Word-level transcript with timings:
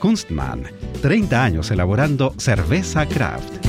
Kunstmann, 0.00 0.64
30 1.02 1.44
años 1.44 1.70
elaborando 1.70 2.32
cerveza 2.38 3.06
craft. 3.06 3.60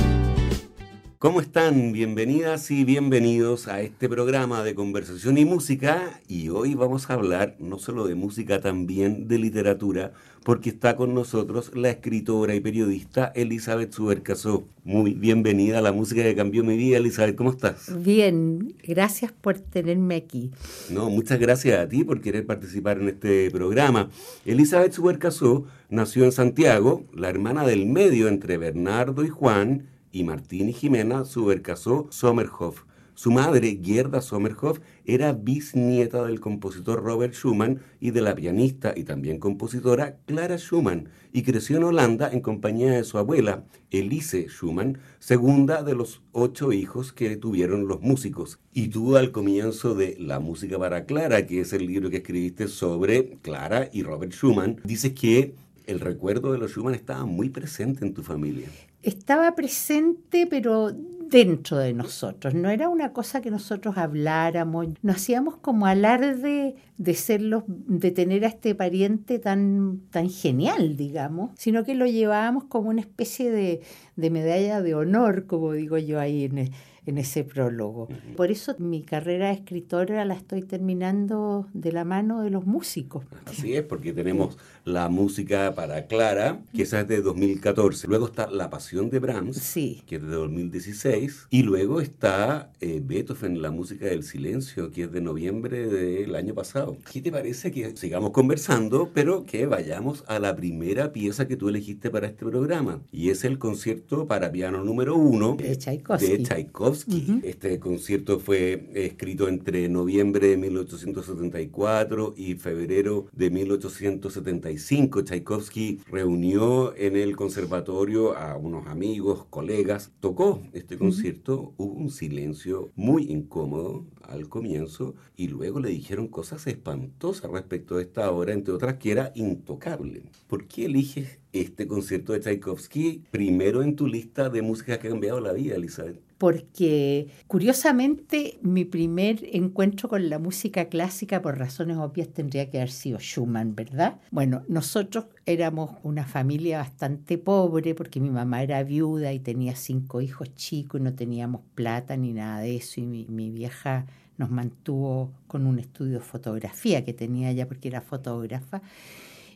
¿Cómo 1.22 1.40
están? 1.40 1.92
Bienvenidas 1.92 2.72
y 2.72 2.82
bienvenidos 2.82 3.68
a 3.68 3.80
este 3.80 4.08
programa 4.08 4.64
de 4.64 4.74
conversación 4.74 5.38
y 5.38 5.44
música. 5.44 6.20
Y 6.26 6.48
hoy 6.48 6.74
vamos 6.74 7.08
a 7.08 7.14
hablar 7.14 7.54
no 7.60 7.78
solo 7.78 8.08
de 8.08 8.16
música, 8.16 8.60
también 8.60 9.28
de 9.28 9.38
literatura, 9.38 10.14
porque 10.42 10.70
está 10.70 10.96
con 10.96 11.14
nosotros 11.14 11.70
la 11.76 11.90
escritora 11.90 12.56
y 12.56 12.60
periodista 12.60 13.30
Elizabeth 13.36 13.92
Subercasó. 13.92 14.66
Muy 14.82 15.14
bienvenida 15.14 15.78
a 15.78 15.82
la 15.82 15.92
música 15.92 16.24
que 16.24 16.34
cambió 16.34 16.64
mi 16.64 16.76
vida, 16.76 16.96
Elizabeth. 16.96 17.36
¿Cómo 17.36 17.50
estás? 17.50 18.02
Bien, 18.02 18.74
gracias 18.82 19.30
por 19.30 19.60
tenerme 19.60 20.16
aquí. 20.16 20.50
No, 20.90 21.08
muchas 21.08 21.38
gracias 21.38 21.78
a 21.78 21.88
ti 21.88 22.02
por 22.02 22.20
querer 22.20 22.46
participar 22.46 22.98
en 22.98 23.10
este 23.10 23.48
programa. 23.52 24.10
Elizabeth 24.44 24.92
Subercasó 24.92 25.66
nació 25.92 26.24
en 26.24 26.32
Santiago, 26.32 27.04
la 27.12 27.28
hermana 27.28 27.66
del 27.66 27.84
medio 27.84 28.26
entre 28.26 28.56
Bernardo 28.56 29.24
y 29.24 29.28
Juan 29.28 29.90
y 30.10 30.24
Martín 30.24 30.70
y 30.70 30.72
Jimena 30.72 31.26
Subercasó 31.26 32.06
Sommerhoff. 32.08 32.84
Su 33.14 33.30
madre, 33.30 33.78
Gerda 33.84 34.22
Sommerhoff, 34.22 34.80
era 35.04 35.34
bisnieta 35.34 36.24
del 36.24 36.40
compositor 36.40 37.02
Robert 37.02 37.34
Schumann 37.34 37.82
y 38.00 38.10
de 38.10 38.22
la 38.22 38.34
pianista 38.34 38.94
y 38.96 39.04
también 39.04 39.38
compositora 39.38 40.16
Clara 40.24 40.56
Schumann, 40.56 41.10
y 41.30 41.42
creció 41.42 41.76
en 41.76 41.84
Holanda 41.84 42.30
en 42.32 42.40
compañía 42.40 42.92
de 42.92 43.04
su 43.04 43.18
abuela, 43.18 43.66
Elise 43.90 44.48
Schumann, 44.48 44.96
segunda 45.18 45.82
de 45.82 45.94
los 45.94 46.22
ocho 46.32 46.72
hijos 46.72 47.12
que 47.12 47.36
tuvieron 47.36 47.86
los 47.86 48.00
músicos. 48.00 48.60
Y 48.72 48.88
tú 48.88 49.18
al 49.18 49.30
comienzo 49.30 49.94
de 49.94 50.16
La 50.18 50.40
música 50.40 50.78
para 50.78 51.04
Clara, 51.04 51.46
que 51.46 51.60
es 51.60 51.74
el 51.74 51.86
libro 51.86 52.08
que 52.08 52.16
escribiste 52.16 52.66
sobre 52.66 53.36
Clara 53.42 53.90
y 53.92 54.04
Robert 54.04 54.32
Schumann, 54.32 54.80
dices 54.84 55.12
que 55.12 55.54
el 55.86 56.00
recuerdo 56.00 56.52
de 56.52 56.58
los 56.58 56.72
Schumann 56.72 56.94
estaba 56.94 57.26
muy 57.26 57.50
presente 57.50 58.04
en 58.04 58.14
tu 58.14 58.22
familia 58.22 58.68
estaba 59.02 59.54
presente, 59.54 60.46
pero 60.46 60.92
dentro 60.92 61.78
de 61.78 61.92
nosotros. 61.92 62.54
No 62.54 62.70
era 62.70 62.88
una 62.88 63.12
cosa 63.12 63.40
que 63.40 63.50
nosotros 63.50 63.96
habláramos, 63.96 64.88
no 65.02 65.12
hacíamos 65.12 65.56
como 65.56 65.86
alarde 65.86 66.76
de 66.98 67.14
serlos, 67.14 67.64
de 67.66 68.10
tener 68.10 68.44
a 68.44 68.48
este 68.48 68.74
pariente 68.74 69.38
tan, 69.38 70.02
tan 70.10 70.28
genial, 70.28 70.96
digamos, 70.96 71.50
sino 71.56 71.84
que 71.84 71.94
lo 71.94 72.06
llevábamos 72.06 72.64
como 72.64 72.90
una 72.90 73.00
especie 73.00 73.50
de, 73.50 73.80
de 74.16 74.30
medalla 74.30 74.82
de 74.82 74.94
honor, 74.94 75.46
como 75.46 75.72
digo 75.72 75.98
yo 75.98 76.20
ahí 76.20 76.44
en 76.44 76.70
en 77.04 77.18
ese 77.18 77.44
prólogo. 77.44 78.08
Por 78.36 78.50
eso 78.50 78.76
mi 78.78 79.02
carrera 79.02 79.48
de 79.48 79.54
escritora 79.54 80.24
la 80.24 80.34
estoy 80.34 80.62
terminando 80.62 81.66
de 81.72 81.92
la 81.92 82.04
mano 82.04 82.42
de 82.42 82.50
los 82.50 82.64
músicos. 82.64 83.24
Así 83.44 83.74
es, 83.74 83.82
porque 83.82 84.12
tenemos 84.12 84.56
la 84.84 85.08
música 85.08 85.74
para 85.74 86.06
Clara, 86.06 86.60
que 86.74 86.82
esa 86.82 87.00
es 87.00 87.08
de 87.08 87.22
2014. 87.22 88.08
Luego 88.08 88.26
está 88.26 88.50
La 88.50 88.70
Pasión 88.70 89.10
de 89.10 89.18
Brahms, 89.18 89.56
sí. 89.56 90.02
que 90.06 90.16
es 90.16 90.22
de 90.22 90.28
2016. 90.28 91.46
Y 91.50 91.62
luego 91.62 92.00
está 92.00 92.72
eh, 92.80 93.00
Beethoven, 93.04 93.62
La 93.62 93.70
Música 93.70 94.06
del 94.06 94.22
Silencio, 94.22 94.90
que 94.90 95.04
es 95.04 95.12
de 95.12 95.20
noviembre 95.20 95.86
del 95.86 96.34
año 96.34 96.54
pasado. 96.54 96.96
¿Qué 97.10 97.20
te 97.20 97.30
parece 97.30 97.70
que 97.70 97.96
sigamos 97.96 98.30
conversando, 98.30 99.10
pero 99.14 99.44
que 99.44 99.66
vayamos 99.66 100.24
a 100.26 100.38
la 100.38 100.56
primera 100.56 101.12
pieza 101.12 101.46
que 101.46 101.56
tú 101.56 101.68
elegiste 101.68 102.10
para 102.10 102.26
este 102.26 102.44
programa? 102.44 103.00
Y 103.12 103.30
es 103.30 103.44
el 103.44 103.58
concierto 103.58 104.26
para 104.26 104.50
piano 104.50 104.82
número 104.84 105.16
uno 105.16 105.56
de 105.56 105.76
Tchaikovsky. 105.76 106.26
De 106.26 106.42
Tchaikovsky 106.42 107.40
este 107.42 107.78
concierto 107.78 108.38
fue 108.38 108.88
escrito 108.94 109.48
entre 109.48 109.88
noviembre 109.88 110.48
de 110.48 110.56
1874 110.56 112.34
y 112.36 112.54
febrero 112.54 113.26
de 113.32 113.50
1875. 113.50 114.71
Tchaikovsky 114.76 116.00
reunió 116.10 116.94
en 116.96 117.16
el 117.16 117.36
conservatorio 117.36 118.36
a 118.36 118.56
unos 118.56 118.86
amigos, 118.86 119.46
colegas, 119.50 120.12
tocó 120.20 120.62
este 120.72 120.96
concierto, 120.96 121.74
hubo 121.76 121.92
un 121.94 122.10
silencio 122.10 122.90
muy 122.94 123.30
incómodo 123.30 124.06
al 124.22 124.48
comienzo 124.48 125.14
y 125.36 125.48
luego 125.48 125.80
le 125.80 125.90
dijeron 125.90 126.28
cosas 126.28 126.66
espantosas 126.66 127.50
respecto 127.50 127.96
a 127.96 128.02
esta 128.02 128.30
obra, 128.30 128.52
entre 128.52 128.74
otras 128.74 128.94
que 128.94 129.12
era 129.12 129.32
intocable. 129.34 130.22
¿Por 130.46 130.66
qué 130.66 130.86
eliges 130.86 131.38
este 131.52 131.86
concierto 131.86 132.32
de 132.32 132.40
Tchaikovsky 132.40 133.24
primero 133.30 133.82
en 133.82 133.96
tu 133.96 134.06
lista 134.06 134.48
de 134.48 134.62
música 134.62 134.98
que 134.98 135.08
ha 135.08 135.10
cambiado 135.10 135.40
la 135.40 135.52
vida, 135.52 135.76
Elizabeth? 135.76 136.31
Porque 136.42 137.28
curiosamente 137.46 138.58
mi 138.62 138.84
primer 138.84 139.44
encuentro 139.52 140.08
con 140.08 140.28
la 140.28 140.40
música 140.40 140.86
clásica 140.86 141.40
por 141.40 141.56
razones 141.56 141.98
obvias 141.98 142.30
tendría 142.30 142.68
que 142.68 142.78
haber 142.78 142.90
sido 142.90 143.20
Schumann, 143.20 143.76
¿verdad? 143.76 144.18
Bueno, 144.32 144.64
nosotros 144.66 145.26
éramos 145.46 145.92
una 146.02 146.26
familia 146.26 146.78
bastante 146.78 147.38
pobre 147.38 147.94
porque 147.94 148.18
mi 148.18 148.30
mamá 148.30 148.60
era 148.60 148.82
viuda 148.82 149.32
y 149.32 149.38
tenía 149.38 149.76
cinco 149.76 150.20
hijos 150.20 150.52
chicos 150.56 151.00
y 151.00 151.04
no 151.04 151.14
teníamos 151.14 151.60
plata 151.76 152.16
ni 152.16 152.32
nada 152.32 152.58
de 152.58 152.74
eso 152.74 153.00
y 153.00 153.04
mi, 153.06 153.50
vieja 153.50 154.06
nos 154.36 154.50
mantuvo 154.50 155.30
con 155.46 155.64
un 155.64 155.78
estudio 155.78 156.14
de 156.14 156.24
fotografía 156.24 157.04
que 157.04 157.12
tenía 157.12 157.50
ella 157.50 157.68
porque 157.68 157.86
era 157.86 158.00
fotógrafa 158.00 158.82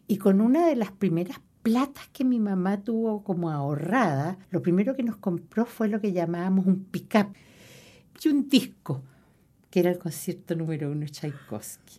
y 0.07 0.19
con 0.19 0.41
una 0.41 0.69
de 0.69 0.77
las 0.77 0.93
primeras 0.93 1.41
platas 1.67 2.07
que 2.13 2.23
mi 2.23 2.39
mamá 2.39 2.85
tuvo 2.85 3.25
como 3.25 3.51
ahorrada, 3.51 4.39
lo 4.53 4.63
primero 4.63 4.95
que 4.95 5.03
nos 5.03 5.17
compró 5.17 5.67
fue 5.67 5.89
lo 5.89 6.01
que 6.01 6.13
llamábamos 6.13 6.65
un 6.65 6.85
pick-up 6.85 7.35
y 8.23 8.29
un 8.29 8.49
disco, 8.49 9.03
que 9.69 9.81
era 9.81 9.91
el 9.91 9.99
concierto 9.99 10.55
número 10.55 10.93
uno 10.93 11.01
de 11.01 11.09
Tchaikovsky. 11.09 11.99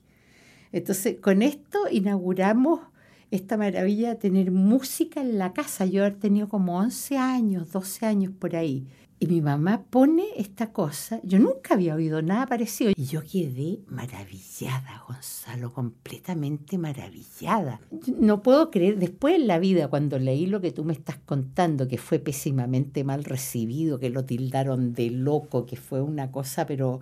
Entonces, 0.72 1.20
con 1.20 1.42
esto 1.42 1.80
inauguramos 1.92 2.80
esta 3.30 3.58
maravilla 3.58 4.12
de 4.12 4.16
tener 4.16 4.52
música 4.52 5.20
en 5.20 5.38
la 5.38 5.52
casa. 5.52 5.86
Yo 5.86 6.06
he 6.06 6.12
tenido 6.12 6.48
como 6.48 6.78
11 6.78 7.18
años, 7.18 7.70
12 7.70 8.06
años 8.06 8.32
por 8.40 8.56
ahí. 8.56 8.88
Y 9.20 9.26
mi 9.26 9.42
mamá 9.42 9.84
pone 9.90 10.26
esta 10.38 10.72
cosa, 10.72 11.20
yo 11.24 11.40
nunca 11.40 11.74
había 11.74 11.96
oído 11.96 12.22
nada 12.22 12.46
parecido. 12.46 12.92
Y 12.96 13.06
yo 13.06 13.24
quedé 13.24 13.80
maravillada, 13.88 15.04
Gonzalo, 15.08 15.74
completamente 15.74 16.78
maravillada. 16.78 17.82
No 18.16 18.44
puedo 18.44 18.70
creer, 18.70 19.00
después 19.00 19.36
en 19.36 19.48
la 19.48 19.58
vida, 19.58 19.88
cuando 19.88 20.20
leí 20.20 20.46
lo 20.46 20.62
que 20.62 20.72
tú 20.72 20.84
me 20.84 20.94
estás 20.94 21.18
contando, 21.18 21.88
que 21.88 21.98
fue 21.98 22.20
pésimamente 22.20 23.04
mal 23.04 23.24
recibido, 23.24 23.98
que 23.98 24.12
lo 24.12 24.24
tildaron 24.24 24.94
de 24.94 25.10
loco, 25.10 25.66
que 25.66 25.78
fue 25.78 26.00
una 26.00 26.32
cosa, 26.32 26.68
pero 26.68 27.00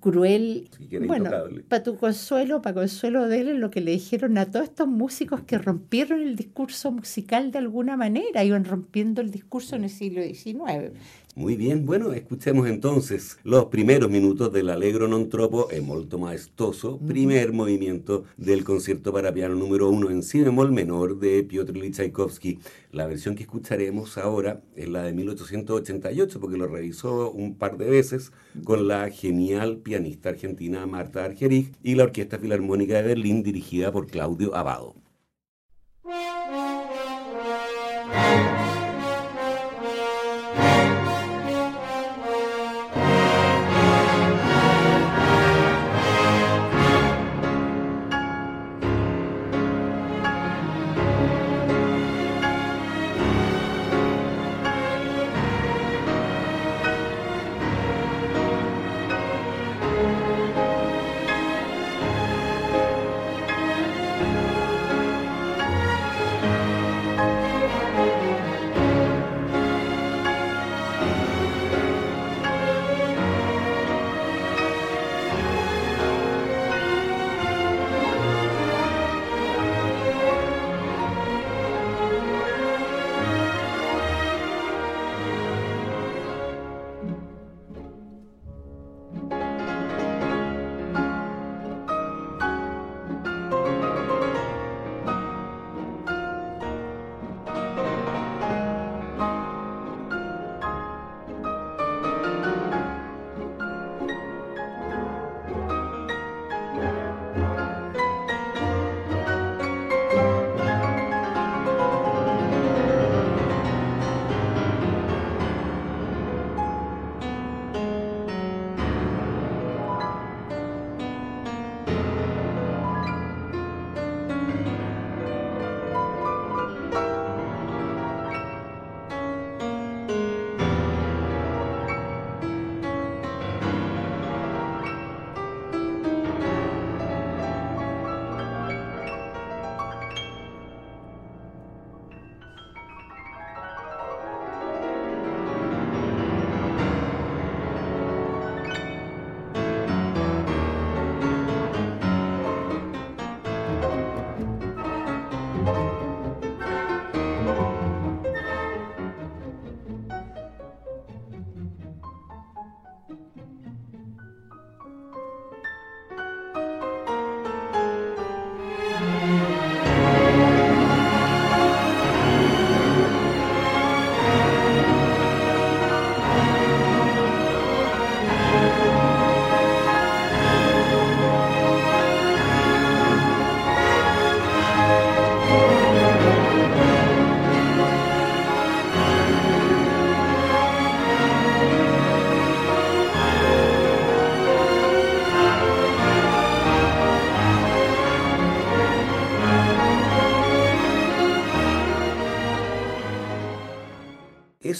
cruel. 0.00 0.68
bueno, 1.06 1.30
para 1.68 1.82
tu 1.82 1.96
consuelo, 1.96 2.62
para 2.62 2.74
consuelo 2.74 3.28
de 3.28 3.40
él, 3.40 3.58
lo 3.58 3.70
que 3.70 3.80
le 3.80 3.92
dijeron 3.92 4.38
a 4.38 4.50
todos 4.50 4.64
estos 4.64 4.88
músicos 4.88 5.42
que 5.42 5.58
rompieron 5.58 6.22
el 6.22 6.36
discurso 6.36 6.90
musical 6.90 7.52
de 7.52 7.58
alguna 7.58 7.96
manera, 7.96 8.42
iban 8.42 8.64
rompiendo 8.64 9.20
el 9.20 9.30
discurso 9.30 9.76
en 9.76 9.84
el 9.84 9.90
siglo 9.90 10.22
XIX. 10.22 10.92
Muy 11.36 11.54
bien, 11.54 11.86
bueno, 11.86 12.12
escuchemos 12.12 12.68
entonces 12.68 13.38
los 13.44 13.66
primeros 13.66 14.10
minutos 14.10 14.52
del 14.52 14.68
Allegro 14.68 15.06
non 15.06 15.30
troppo 15.30 15.70
e 15.70 15.78
molto 15.78 16.18
maestoso, 16.18 16.98
primer 16.98 17.54
movimiento 17.54 18.26
del 18.36 18.64
concierto 18.66 19.12
para 19.14 19.30
piano 19.32 19.54
número 19.54 19.88
uno 19.88 20.10
en 20.10 20.24
si 20.24 20.42
bemol 20.42 20.72
menor 20.72 21.20
de 21.20 21.44
Piotr 21.44 21.76
Ilyich 21.76 21.94
Tchaikovsky. 21.94 22.58
La 22.90 23.06
versión 23.06 23.36
que 23.36 23.44
escucharemos 23.44 24.18
ahora 24.18 24.60
es 24.74 24.88
la 24.88 25.04
de 25.04 25.12
1888 25.12 26.40
porque 26.40 26.58
lo 26.58 26.66
revisó 26.66 27.30
un 27.30 27.54
par 27.54 27.78
de 27.78 27.88
veces 27.88 28.32
con 28.64 28.88
la 28.88 29.08
genial 29.08 29.78
pianista 29.78 30.30
argentina 30.30 30.84
Marta 30.86 31.24
Argerich 31.24 31.72
y 31.80 31.94
la 31.94 32.10
Orquesta 32.10 32.40
Filarmónica 32.40 32.96
de 32.96 33.14
Berlín 33.14 33.44
dirigida 33.44 33.92
por 33.92 34.08
Claudio 34.08 34.56
Abado. 34.56 34.96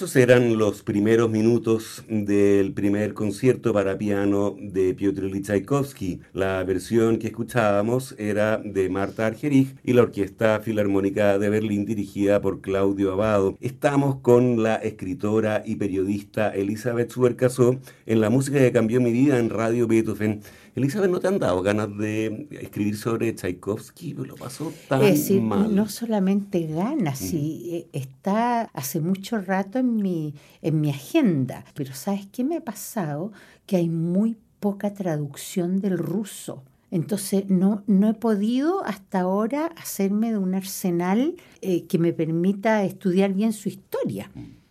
Esos 0.01 0.17
eran 0.17 0.57
los 0.57 0.83
primeros 0.83 1.29
minutos 1.29 2.05
del 2.09 2.73
primer 2.73 3.13
concierto 3.13 3.75
para 3.75 3.99
piano 3.99 4.57
de 4.59 4.95
Piotr 4.95 5.25
Ilyich 5.25 5.45
Tchaikovsky. 5.45 6.21
La 6.33 6.65
versión 6.65 7.19
que 7.19 7.27
escuchábamos 7.27 8.15
era 8.17 8.57
de 8.57 8.89
Marta 8.89 9.27
Argerich 9.27 9.77
y 9.85 9.93
la 9.93 10.05
Orquesta 10.05 10.59
Filarmónica 10.61 11.39
de 11.39 11.51
Berlín 11.51 11.85
dirigida 11.85 12.41
por 12.41 12.63
Claudio 12.63 13.13
Abado. 13.13 13.59
Estamos 13.61 14.21
con 14.23 14.63
la 14.63 14.77
escritora 14.77 15.63
y 15.67 15.77
periodista 15.77 16.49
Elizabeth 16.49 17.11
Suercasó 17.11 17.79
en 18.07 18.23
la 18.23 18.31
música 18.31 18.59
que 18.59 18.73
cambió 18.73 19.03
mi 19.03 19.13
vida 19.13 19.39
en 19.39 19.51
Radio 19.51 19.87
Beethoven. 19.87 20.41
Elizabeth, 20.81 21.11
¿no 21.11 21.21
te 21.21 21.29
han 21.29 21.39
dado 21.39 21.63
ganas 21.63 21.97
de 21.97 22.49
escribir 22.61 22.97
sobre 22.97 23.35
Tchaikovsky? 23.35 24.15
Lo 24.15 24.35
pasó 24.35 24.73
tan 24.89 25.03
es 25.03 25.19
decir, 25.21 25.43
mal. 25.43 25.75
No 25.75 25.89
solamente 25.89 26.67
ganas, 26.67 27.19
sí, 27.19 27.87
está 27.93 28.63
hace 28.73 29.01
mucho 29.01 29.39
rato 29.41 29.79
en 29.79 29.97
mi, 29.97 30.35
en 30.63 30.81
mi 30.81 30.91
agenda, 30.91 31.65
pero 31.75 31.95
¿sabes 31.95 32.27
qué 32.33 32.45
me 32.45 32.57
ha 32.57 32.61
pasado? 32.65 33.33
Que 33.67 33.77
hay 33.77 33.89
muy 33.89 34.37
poca 34.59 34.93
traducción 34.95 35.81
del 35.81 35.99
ruso. 35.99 36.63
Entonces 36.91 37.49
no, 37.49 37.85
no 37.87 38.09
he 38.11 38.15
podido 38.15 38.85
hasta 38.85 39.21
ahora 39.21 39.67
hacerme 39.77 40.33
de 40.33 40.39
un 40.39 40.55
arsenal 40.55 41.37
eh, 41.61 41.85
que 41.87 41.99
me 41.99 42.13
permita 42.13 42.83
estudiar 42.85 43.33
bien 43.33 43.53
su 43.53 43.69
historia. 43.69 44.31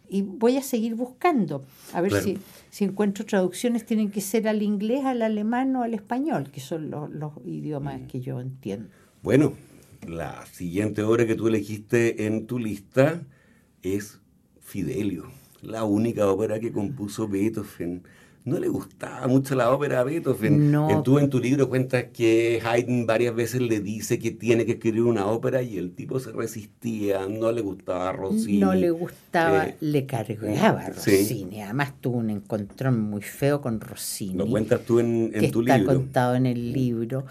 Y 0.10 0.24
voy 0.24 0.58
a 0.58 0.62
seguir 0.64 0.96
buscando, 0.96 1.64
a 1.94 2.02
ver 2.02 2.10
Claro. 2.12 2.26
si, 2.26 2.38
si 2.70 2.86
encuentro 2.86 3.26
traducciones, 3.26 3.86
tienen 3.86 4.12
que 4.12 4.22
ser 4.22 4.48
al 4.48 4.62
inglés, 4.62 5.06
al 5.06 5.22
alemán 5.22 5.76
o 5.76 5.84
al 5.84 5.94
español, 5.94 6.52
que 6.52 6.60
son 6.60 6.90
los, 6.90 7.10
los 7.10 7.34
idiomas 7.46 8.02
que 8.08 8.22
yo 8.22 8.40
entiendo. 8.40 8.90
Bueno, 9.22 9.54
la 10.08 10.46
siguiente 10.46 11.04
obra 11.04 11.26
que 11.26 11.36
tú 11.36 11.48
elegiste 11.48 12.26
en 12.26 12.48
tu 12.48 12.60
lista 12.60 13.22
es 13.82 14.20
Fidelio, 14.62 15.32
la 15.62 15.84
única 15.84 16.30
ópera 16.30 16.60
que 16.60 16.72
compuso 16.72 17.28
Beethoven. 17.28 18.04
No 18.50 18.60
le 18.60 18.68
gustaba 18.68 19.28
mucho 19.28 19.56
la 19.56 19.72
ópera 19.72 20.00
a 20.00 20.04
Beethoven. 20.04 20.72
No. 20.72 20.90
En- 20.90 21.04
Tú 21.04 21.20
en 21.20 21.30
tu 21.30 21.40
libro 21.40 21.70
cuentas 21.70 22.06
que 22.14 22.62
Haydn 22.64 23.06
varias 23.06 23.34
veces 23.36 23.62
le 23.62 23.80
dice 23.80 24.20
que 24.20 24.32
tiene 24.32 24.66
que 24.66 24.74
escribir 24.74 25.04
una 25.04 25.26
ópera 25.28 25.62
y 25.62 25.78
el 25.78 25.92
tipo 25.94 26.20
se 26.20 26.32
resistía, 26.32 27.28
no 27.28 27.52
le 27.52 27.62
gustaba 27.62 28.10
a 28.10 28.12
Rossini. 28.14 28.58
No 28.60 28.74
le 28.74 28.92
gustaba, 28.92 29.66
Eh, 29.68 29.76
le 29.82 30.06
cargaba 30.06 30.82
a 30.82 30.94
sí. 30.94 31.12
Rossini. 31.12 31.62
Además 31.62 31.94
tuvo 32.02 32.18
un 32.18 32.30
encontrón 32.30 33.00
muy 33.00 33.22
feo 33.22 33.62
con 33.62 33.80
Rossini. 33.80 34.34
Lo 34.36 34.48
cuentas 34.48 34.82
tú 34.86 35.00
en, 35.00 35.32
en 35.34 35.42
que 35.42 35.48
tu 35.52 35.62
está 35.62 35.78
libro. 35.78 35.94
contado 35.96 36.36
en 36.36 36.46
el 36.46 36.74
libro. 36.74 37.26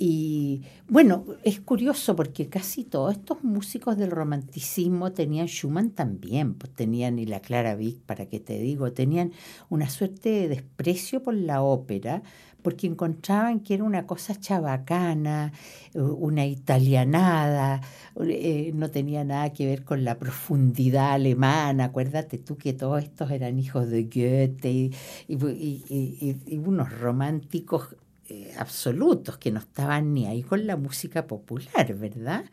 Y 0.00 0.62
bueno, 0.88 1.24
es 1.42 1.58
curioso 1.58 2.14
porque 2.14 2.48
casi 2.48 2.84
todos 2.84 3.14
estos 3.14 3.42
músicos 3.42 3.96
del 3.98 4.12
romanticismo 4.12 5.10
tenían 5.10 5.48
Schumann 5.48 5.90
también, 5.90 6.54
pues 6.54 6.72
tenían 6.72 7.18
y 7.18 7.26
la 7.26 7.40
Clara 7.40 7.74
Vick, 7.74 7.98
para 8.02 8.26
qué 8.26 8.38
te 8.38 8.60
digo, 8.60 8.92
tenían 8.92 9.32
una 9.68 9.90
suerte 9.90 10.28
de 10.28 10.48
desprecio 10.48 11.20
por 11.20 11.34
la 11.34 11.62
ópera 11.62 12.22
porque 12.62 12.86
encontraban 12.86 13.60
que 13.60 13.74
era 13.74 13.84
una 13.84 14.06
cosa 14.06 14.38
chabacana, 14.38 15.52
una 15.94 16.46
italianada, 16.46 17.80
eh, 18.20 18.72
no 18.74 18.90
tenía 18.90 19.24
nada 19.24 19.52
que 19.52 19.66
ver 19.66 19.84
con 19.84 20.04
la 20.04 20.18
profundidad 20.18 21.12
alemana. 21.12 21.84
Acuérdate 21.86 22.38
tú 22.38 22.56
que 22.56 22.72
todos 22.72 23.02
estos 23.02 23.30
eran 23.30 23.58
hijos 23.58 23.88
de 23.88 24.04
Goethe 24.04 24.90
y 25.28 26.58
unos 26.58 26.92
románticos 26.98 27.96
eh, 28.28 28.54
absolutos 28.58 29.38
que 29.38 29.50
no 29.50 29.60
estaban 29.60 30.12
ni 30.12 30.26
ahí 30.26 30.42
con 30.42 30.66
la 30.66 30.76
música 30.76 31.26
popular, 31.26 31.94
¿verdad? 31.94 32.44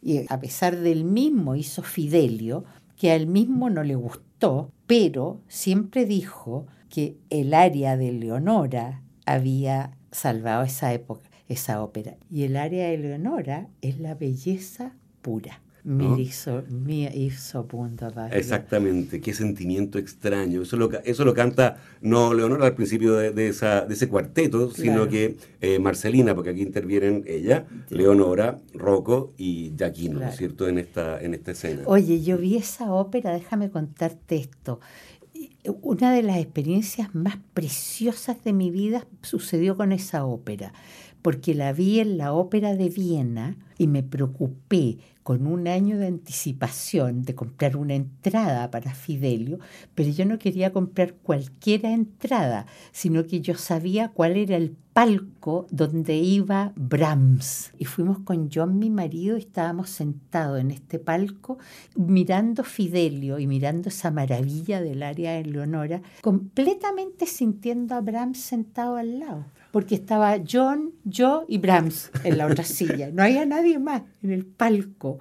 Y 0.00 0.24
a 0.28 0.38
pesar 0.38 0.76
del 0.76 1.04
mismo 1.04 1.56
hizo 1.56 1.82
Fidelio, 1.82 2.64
que 2.96 3.10
a 3.10 3.16
él 3.16 3.26
mismo 3.26 3.70
no 3.70 3.82
le 3.82 3.94
gustó, 3.94 4.70
pero 4.86 5.40
siempre 5.48 6.06
dijo 6.06 6.66
que 6.88 7.16
el 7.30 7.54
aria 7.54 7.96
de 7.96 8.12
Leonora 8.12 9.02
había 9.26 9.96
salvado 10.10 10.62
esa 10.62 10.92
época, 10.92 11.28
esa 11.48 11.82
ópera. 11.82 12.16
Y 12.30 12.44
el 12.44 12.56
aria 12.56 12.88
de 12.88 12.98
Leonora 12.98 13.68
es 13.82 13.98
la 13.98 14.14
belleza 14.14 14.94
pura. 15.20 15.60
¿No? 15.84 16.16
Mir 16.16 17.12
hizo, 17.14 17.66
wunderbar. 17.72 18.36
Exactamente, 18.36 19.20
qué 19.20 19.32
sentimiento 19.32 19.98
extraño. 19.98 20.62
Eso 20.62 20.76
lo, 20.76 20.90
eso 21.04 21.24
lo 21.24 21.34
canta 21.34 21.76
no 22.00 22.34
Leonora 22.34 22.66
al 22.66 22.74
principio 22.74 23.14
de, 23.14 23.30
de 23.32 23.48
esa, 23.48 23.82
de 23.86 23.94
ese 23.94 24.08
cuarteto, 24.08 24.70
sino 24.70 24.94
Claro. 24.94 25.08
que 25.10 25.36
eh, 25.60 25.78
Marcelina, 25.78 26.34
porque 26.34 26.50
aquí 26.50 26.62
intervienen 26.62 27.24
ella, 27.26 27.66
Leonora, 27.90 28.58
Rocco 28.74 29.32
y 29.36 29.72
Giacchino, 29.76 30.20
¿no 30.20 30.28
es 30.28 30.36
cierto?, 30.36 30.68
en 30.68 30.78
esta, 30.78 31.20
en 31.20 31.34
esta 31.34 31.52
escena. 31.52 31.82
Oye, 31.86 32.22
yo 32.22 32.36
vi 32.38 32.56
esa 32.56 32.92
ópera, 32.92 33.32
déjame 33.32 33.70
contarte 33.70 34.36
esto. 34.36 34.80
Una 35.82 36.12
de 36.12 36.22
las 36.22 36.38
experiencias 36.38 37.14
más 37.14 37.36
preciosas 37.54 38.42
de 38.42 38.52
mi 38.52 38.70
vida 38.70 39.06
sucedió 39.22 39.76
con 39.76 39.92
esa 39.92 40.24
ópera, 40.24 40.72
porque 41.22 41.54
la 41.54 41.72
vi 41.72 42.00
en 42.00 42.18
la 42.18 42.32
ópera 42.32 42.74
de 42.74 42.88
Viena 42.88 43.56
y 43.78 43.86
me 43.86 44.02
preocupé 44.02 44.98
con 45.22 45.46
un 45.46 45.68
año 45.68 45.98
de 45.98 46.06
anticipación 46.06 47.22
de 47.22 47.34
comprar 47.34 47.76
una 47.76 47.94
entrada 47.94 48.70
para 48.70 48.94
Fidelio, 48.94 49.58
pero 49.94 50.08
yo 50.08 50.24
no 50.24 50.38
quería 50.38 50.72
comprar 50.72 51.16
cualquiera 51.16 51.92
entrada, 51.92 52.64
sino 52.92 53.26
que 53.26 53.42
yo 53.42 53.54
sabía 53.54 54.08
cuál 54.08 54.38
era 54.38 54.56
el 54.56 54.74
palco 54.94 55.66
donde 55.70 56.16
iba 56.16 56.72
Brahms. 56.76 57.72
Y 57.78 57.84
fuimos 57.84 58.20
con 58.20 58.48
John, 58.50 58.78
mi 58.78 58.88
marido, 58.88 59.36
y 59.36 59.40
estábamos 59.40 59.90
sentados 59.90 60.60
en 60.60 60.70
este 60.70 60.98
palco 60.98 61.58
mirando 61.94 62.64
Fidelio 62.64 63.38
y 63.38 63.46
mirando 63.46 63.90
esa 63.90 64.10
maravilla 64.10 64.80
del 64.80 65.02
área 65.02 65.34
de 65.34 65.44
Leonora, 65.44 66.00
completamente 66.22 67.26
sintiendo 67.26 67.94
a 67.94 68.00
Brahms 68.00 68.40
sentado 68.40 68.96
al 68.96 69.18
lado. 69.18 69.44
Porque 69.70 69.94
estaba 69.94 70.38
John, 70.50 70.92
yo 71.04 71.44
y 71.48 71.58
Brahms 71.58 72.10
en 72.24 72.38
la 72.38 72.46
otra 72.46 72.64
silla. 72.64 73.10
No 73.12 73.22
había 73.22 73.44
nadie 73.44 73.78
más 73.78 74.02
en 74.22 74.32
el 74.32 74.46
palco. 74.46 75.18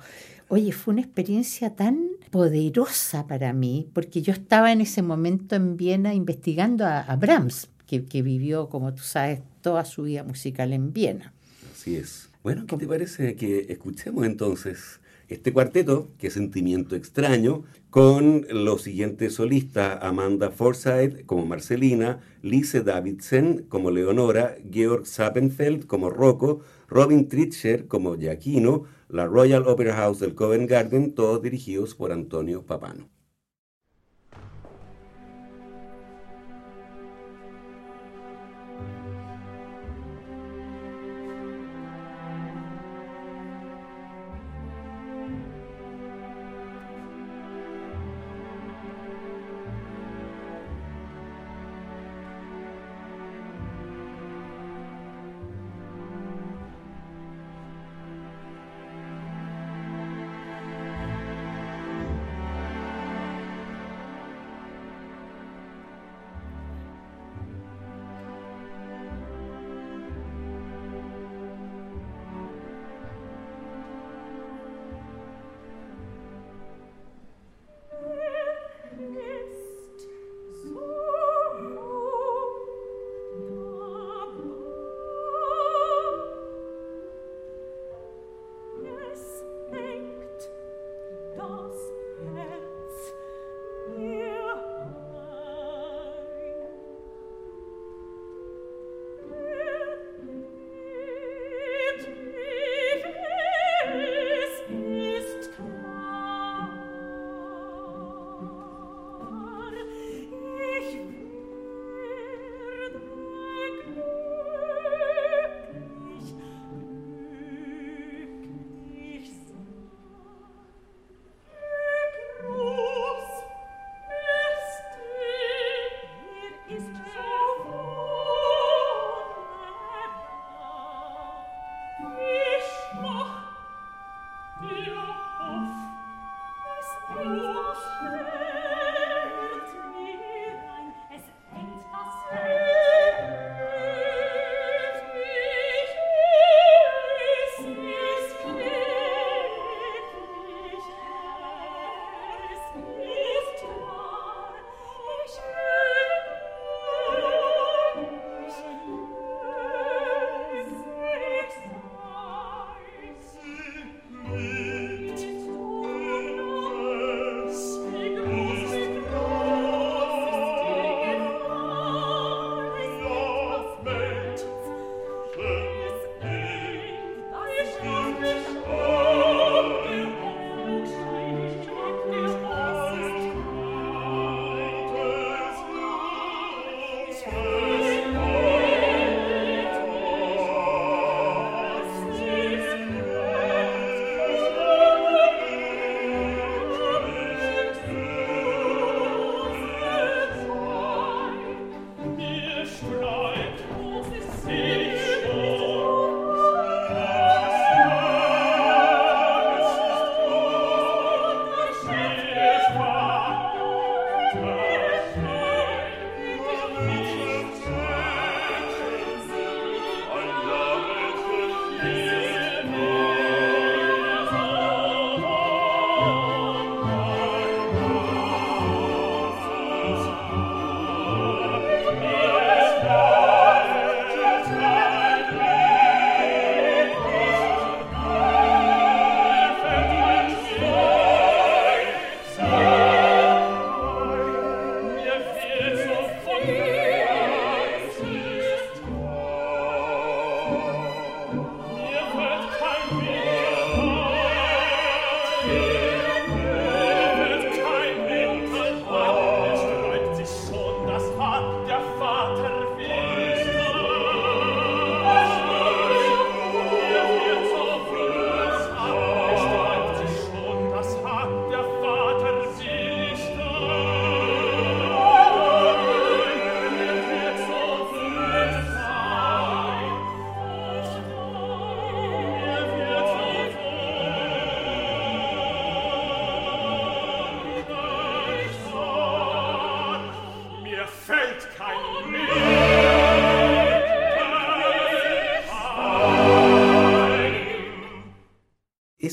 Oye, 0.48 0.72
fue 0.72 0.94
una 0.94 1.02
experiencia 1.02 1.76
tan 1.76 2.08
poderosa 2.32 3.28
para 3.28 3.52
mí, 3.54 3.90
porque 3.94 4.22
yo 4.22 4.32
estaba 4.32 4.72
en 4.72 4.82
ese 4.82 5.02
momento 5.02 5.56
en 5.56 5.76
Viena 5.76 6.14
investigando 6.14 6.86
a, 6.86 7.02
a 7.02 7.16
Brahms, 7.18 7.70
que, 7.86 8.06
que 8.06 8.22
vivió, 8.22 8.70
como 8.70 8.94
tú 8.94 9.04
sabes, 9.04 9.42
toda 9.62 9.84
su 9.84 10.04
vida 10.04 10.24
musical 10.24 10.72
en 10.72 10.94
Viena. 10.94 11.34
Así 11.74 11.96
es. 11.96 12.30
Bueno, 12.44 12.66
¿qué 12.66 12.78
te 12.78 12.88
parece 12.88 13.36
que 13.36 13.66
escuchemos 13.70 14.26
entonces 14.26 15.02
este 15.28 15.52
cuarteto, 15.52 16.10
qué 16.18 16.30
sentimiento 16.30 16.96
extraño, 16.96 17.64
con 17.98 18.46
los 18.52 18.84
siguientes 18.84 19.34
solistas, 19.34 19.98
Amanda 20.04 20.52
Forsyth 20.52 21.26
como 21.26 21.48
Marcelina, 21.48 22.20
Lise 22.44 22.84
Davidsen 22.84 23.66
como 23.70 23.90
Leonora, 23.90 24.56
Georg 24.72 25.08
Sappenfeld 25.08 25.88
como 25.88 26.12
Rocco, 26.12 26.60
Robin 26.88 27.28
Tritcher 27.28 27.88
como 27.88 28.16
Giacchino, 28.16 28.84
la 29.10 29.26
Royal 29.26 29.68
Opera 29.68 29.96
House 29.96 30.20
del 30.20 30.36
Covent 30.36 30.70
Garden, 30.70 31.16
todos 31.16 31.42
dirigidos 31.42 31.96
por 31.96 32.12
Antonio 32.12 32.68
Papano. 32.68 33.10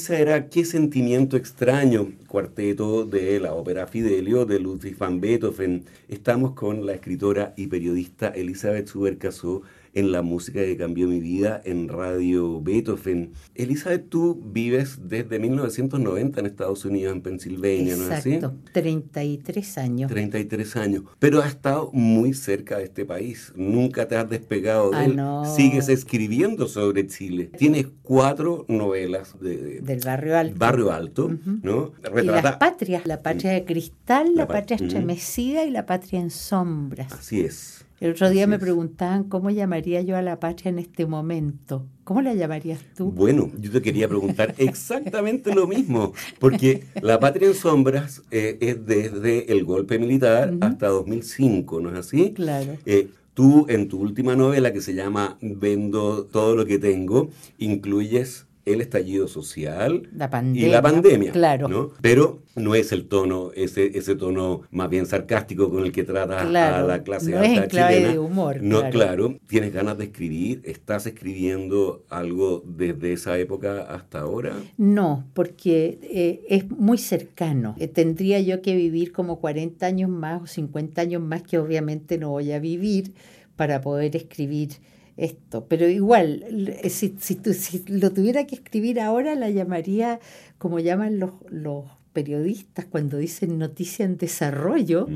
Esa 0.05 0.19
era 0.19 0.51
Qué 0.51 0.67
sentimiento 0.67 1.39
extraño, 1.39 2.13
cuarteto 2.27 3.07
de 3.07 3.41
la 3.41 3.55
ópera 3.55 3.87
Fidelio 3.87 4.45
de 4.45 4.61
Ludwig 4.61 4.99
van 4.99 5.19
Beethoven. 5.19 5.87
Estamos 6.11 6.53
con 6.53 6.85
la 6.85 6.93
escritora 6.93 7.55
y 7.57 7.69
periodista 7.69 8.29
Elizabeth 8.29 8.87
Subercasó 8.87 9.63
en 9.95 10.13
la 10.13 10.23
música 10.23 10.61
que 10.61 10.77
cambió 10.77 11.07
mi 11.09 11.21
vida 11.21 11.61
en 11.65 11.89
Radio 11.89 12.61
Beethoven. 12.61 13.33
Elizabeth, 13.55 14.09
tú 14.09 14.41
vives 14.45 14.99
desde 15.09 15.39
1990 15.39 16.41
en 16.41 16.47
Estados 16.47 16.85
Unidos, 16.85 17.15
en 17.15 17.23
Pensilvania, 17.23 17.97
¿no 17.97 18.05
es 18.05 18.11
así? 18.11 18.35
Exacto, 18.35 18.57
33 18.73 19.79
años. 19.79 20.11
33 20.11 20.77
años. 20.77 21.05
Pero 21.19 21.41
has 21.41 21.49
estado 21.49 21.91
muy 21.93 22.35
cerca 22.35 22.79
de 22.79 22.85
este 22.85 23.05
país. 23.05 23.53
Nunca 23.57 24.09
te 24.09 24.17
has 24.17 24.29
despegado 24.29 24.91
de 24.91 24.97
Ah, 24.97 25.05
él. 25.05 25.17
no. 25.17 25.45
Sigues 25.55 25.89
escribiendo 25.89 26.69
sobre 26.69 27.07
Chile. 27.07 27.51
Tienes 27.57 27.87
cuatro 28.03 28.65
novelas 28.69 29.39
de, 29.41 29.81
Del 29.81 30.01
barrio 30.01 30.37
alto. 30.37 30.57
Barrio 30.59 30.93
Alto, 30.93 31.31
¿no? 31.63 31.93
Y 32.21 32.25
las 32.27 32.57
patrias, 32.57 33.07
la 33.07 33.23
patria 33.23 33.53
de 33.53 33.65
cristal, 33.65 34.29
La 34.35 34.43
la, 34.43 34.47
pa- 34.49 34.55
patria 34.55 34.77
estremecida 34.77 35.65
y 35.65 35.71
la 35.71 35.87
patria 35.87 36.21
en 36.21 36.31
sombras. 36.31 37.13
Así 37.13 37.41
es. 37.41 37.85
El 38.05 38.11
otro 38.11 38.29
día 38.29 38.43
Así 38.43 38.51
me 38.51 38.57
es. 38.57 38.61
preguntaban 38.61 39.25
cómo 39.25 39.49
llamaría 39.49 40.03
yo 40.03 40.15
a 40.19 40.21
la 40.21 40.39
patria 40.39 40.69
en 40.69 40.79
este 40.79 41.07
momento. 41.07 41.87
¿Cómo 42.05 42.21
la 42.21 42.35
llamarías 42.35 42.81
tú? 42.95 43.11
Bueno, 43.11 43.51
yo 43.59 43.71
te 43.71 43.81
quería 43.81 44.07
preguntar 44.07 44.55
exactamente 44.59 45.55
lo 45.55 45.67
mismo, 45.67 46.13
porque 46.39 46.85
La 47.01 47.19
Patria 47.19 47.49
en 47.49 47.55
Sombras 47.55 48.21
eh, 48.31 48.59
es 48.61 48.85
desde 48.85 49.51
el 49.51 49.65
golpe 49.65 49.99
militar 49.99 50.53
hasta 50.61 50.89
2005, 50.89 51.81
¿no 51.81 51.93
es 51.93 51.97
así? 51.97 52.35
Claro. 52.35 52.77
Eh, 52.85 53.09
tú 53.33 53.65
en 53.71 53.89
tu 53.89 54.01
última 54.03 54.37
novela 54.37 54.71
que 54.75 54.83
se 54.83 54.93
llama 54.93 55.39
Vendo 55.41 56.27
todo 56.27 56.57
lo 56.57 56.67
que 56.67 56.79
tengo, 56.79 57.31
incluyes 57.57 58.45
el 58.65 58.81
estallido 58.81 59.29
social 59.29 60.09
La 60.15 60.31
y 60.55 60.67
la 60.67 60.81
pandemia, 60.83 61.33
Claro. 61.33 61.69
¿no? 61.69 61.91
Pero 62.01 62.43
no 62.57 62.75
es 62.75 62.93
el 62.93 63.07
tono, 63.09 63.51
ese, 63.55 63.99
ese 63.99 64.15
tono 64.15 64.63
más 64.71 64.89
bien 64.89 65.07
sarcástico 65.07 65.71
con 65.71 65.85
el 65.85 65.93
que 65.93 66.05
trata 66.05 66.41
a 66.43 66.83
la 66.83 67.03
clase 67.03 67.31
no 67.33 67.43
es 67.43 67.51
alta 67.51 67.63
en 67.65 67.69
clave 67.71 67.95
chilena. 67.97 68.13
de 68.13 68.19
humor, 68.19 68.63
No, 68.63 68.79
claro. 68.79 68.91
claro. 68.91 69.39
Tienes 69.49 69.73
ganas 69.73 69.99
de 69.99 70.05
escribir, 70.05 70.63
estás 70.65 71.07
escribiendo 71.07 72.05
algo 72.09 72.63
desde 72.67 73.13
esa 73.13 73.39
época 73.39 73.83
hasta 73.83 74.21
ahora. 74.21 74.55
No, 74.77 75.25
porque 75.35 75.99
eh, 76.03 76.45
es 76.49 76.71
muy 76.71 76.99
cercano. 76.99 77.75
Eh, 77.79 77.89
tendría 77.89 78.41
yo 78.41 78.63
que 78.63 78.75
vivir 78.77 79.13
como 79.13 79.41
40 79.41 79.85
años 79.85 80.09
más 80.11 80.43
o 80.43 80.47
50 80.47 81.01
años 81.03 81.23
más 81.23 81.43
que 81.43 81.59
obviamente 81.59 82.19
no 82.19 82.31
voy 82.31 82.53
a 82.53 82.59
vivir 82.61 83.13
para 83.57 83.81
poder 83.81 84.17
escribir 84.17 84.71
esto. 85.17 85.67
Pero 85.69 85.89
igual, 85.89 86.45
eh, 86.83 86.91
si, 86.91 87.15
si, 87.21 87.37
tu- 87.37 87.53
si 87.55 87.85
lo 87.89 88.13
tuviera 88.13 88.47
que 88.47 88.55
escribir 88.57 89.01
ahora, 89.01 89.35
la 89.35 89.51
llamaría 89.51 90.21
como 90.59 90.79
llaman 90.81 91.19
los, 91.19 91.33
los 91.51 91.85
periodistas 92.13 92.85
cuando 92.87 93.19
dicen 93.19 93.59
noticia 93.59 94.05
en 94.05 94.17
desarrollo, 94.17 95.09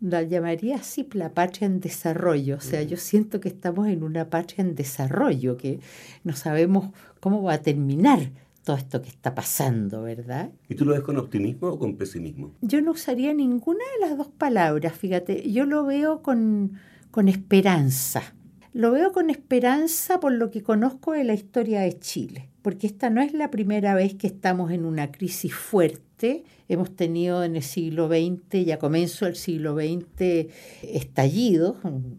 la 0.00 0.22
llamaría 0.24 0.76
así 0.76 1.06
la 1.12 1.32
patria 1.32 1.66
en 1.66 1.78
desarrollo. 1.80 2.56
O 2.56 2.60
sea, 2.60 2.82
yo 2.82 2.96
siento 2.96 3.38
que 3.40 3.48
estamos 3.48 3.86
en 3.88 4.02
una 4.02 4.28
patria 4.30 4.62
en 4.64 4.74
desarrollo, 4.74 5.56
que 5.56 5.78
no 6.24 6.34
sabemos 6.34 6.90
cómo 7.20 7.42
va 7.42 7.54
a 7.54 7.62
terminar 7.62 8.30
todo 8.64 8.76
esto 8.76 9.00
que 9.00 9.08
está 9.08 9.34
pasando, 9.34 10.02
¿verdad? 10.02 10.50
¿Y 10.68 10.74
tú 10.74 10.84
lo 10.84 10.92
ves 10.92 11.02
con 11.02 11.16
optimismo 11.18 11.68
o 11.68 11.78
con 11.78 11.96
pesimismo? 11.96 12.50
Yo 12.62 12.82
no 12.82 12.90
usaría 12.92 13.32
ninguna 13.32 13.84
de 13.98 14.06
las 14.08 14.18
dos 14.18 14.26
palabras, 14.28 14.92
fíjate, 14.94 15.50
yo 15.52 15.64
lo 15.66 15.84
veo 15.86 16.20
con, 16.22 16.72
con 17.12 17.28
esperanza. 17.28 18.22
Lo 18.72 18.92
veo 18.92 19.10
con 19.10 19.30
esperanza 19.30 20.20
por 20.20 20.30
lo 20.30 20.52
que 20.52 20.62
conozco 20.62 21.12
de 21.12 21.24
la 21.24 21.34
historia 21.34 21.80
de 21.80 21.98
Chile, 21.98 22.50
porque 22.62 22.86
esta 22.86 23.10
no 23.10 23.20
es 23.20 23.32
la 23.32 23.50
primera 23.50 23.94
vez 23.94 24.14
que 24.14 24.28
estamos 24.28 24.70
en 24.70 24.84
una 24.84 25.10
crisis 25.10 25.52
fuerte. 25.52 26.44
Hemos 26.68 26.94
tenido 26.94 27.42
en 27.42 27.56
el 27.56 27.64
siglo 27.64 28.06
XX, 28.06 28.64
ya 28.64 28.78
comienzo 28.78 29.24
del 29.24 29.34
siglo 29.34 29.74
XX, 29.74 30.46
estallidos, 30.82 31.78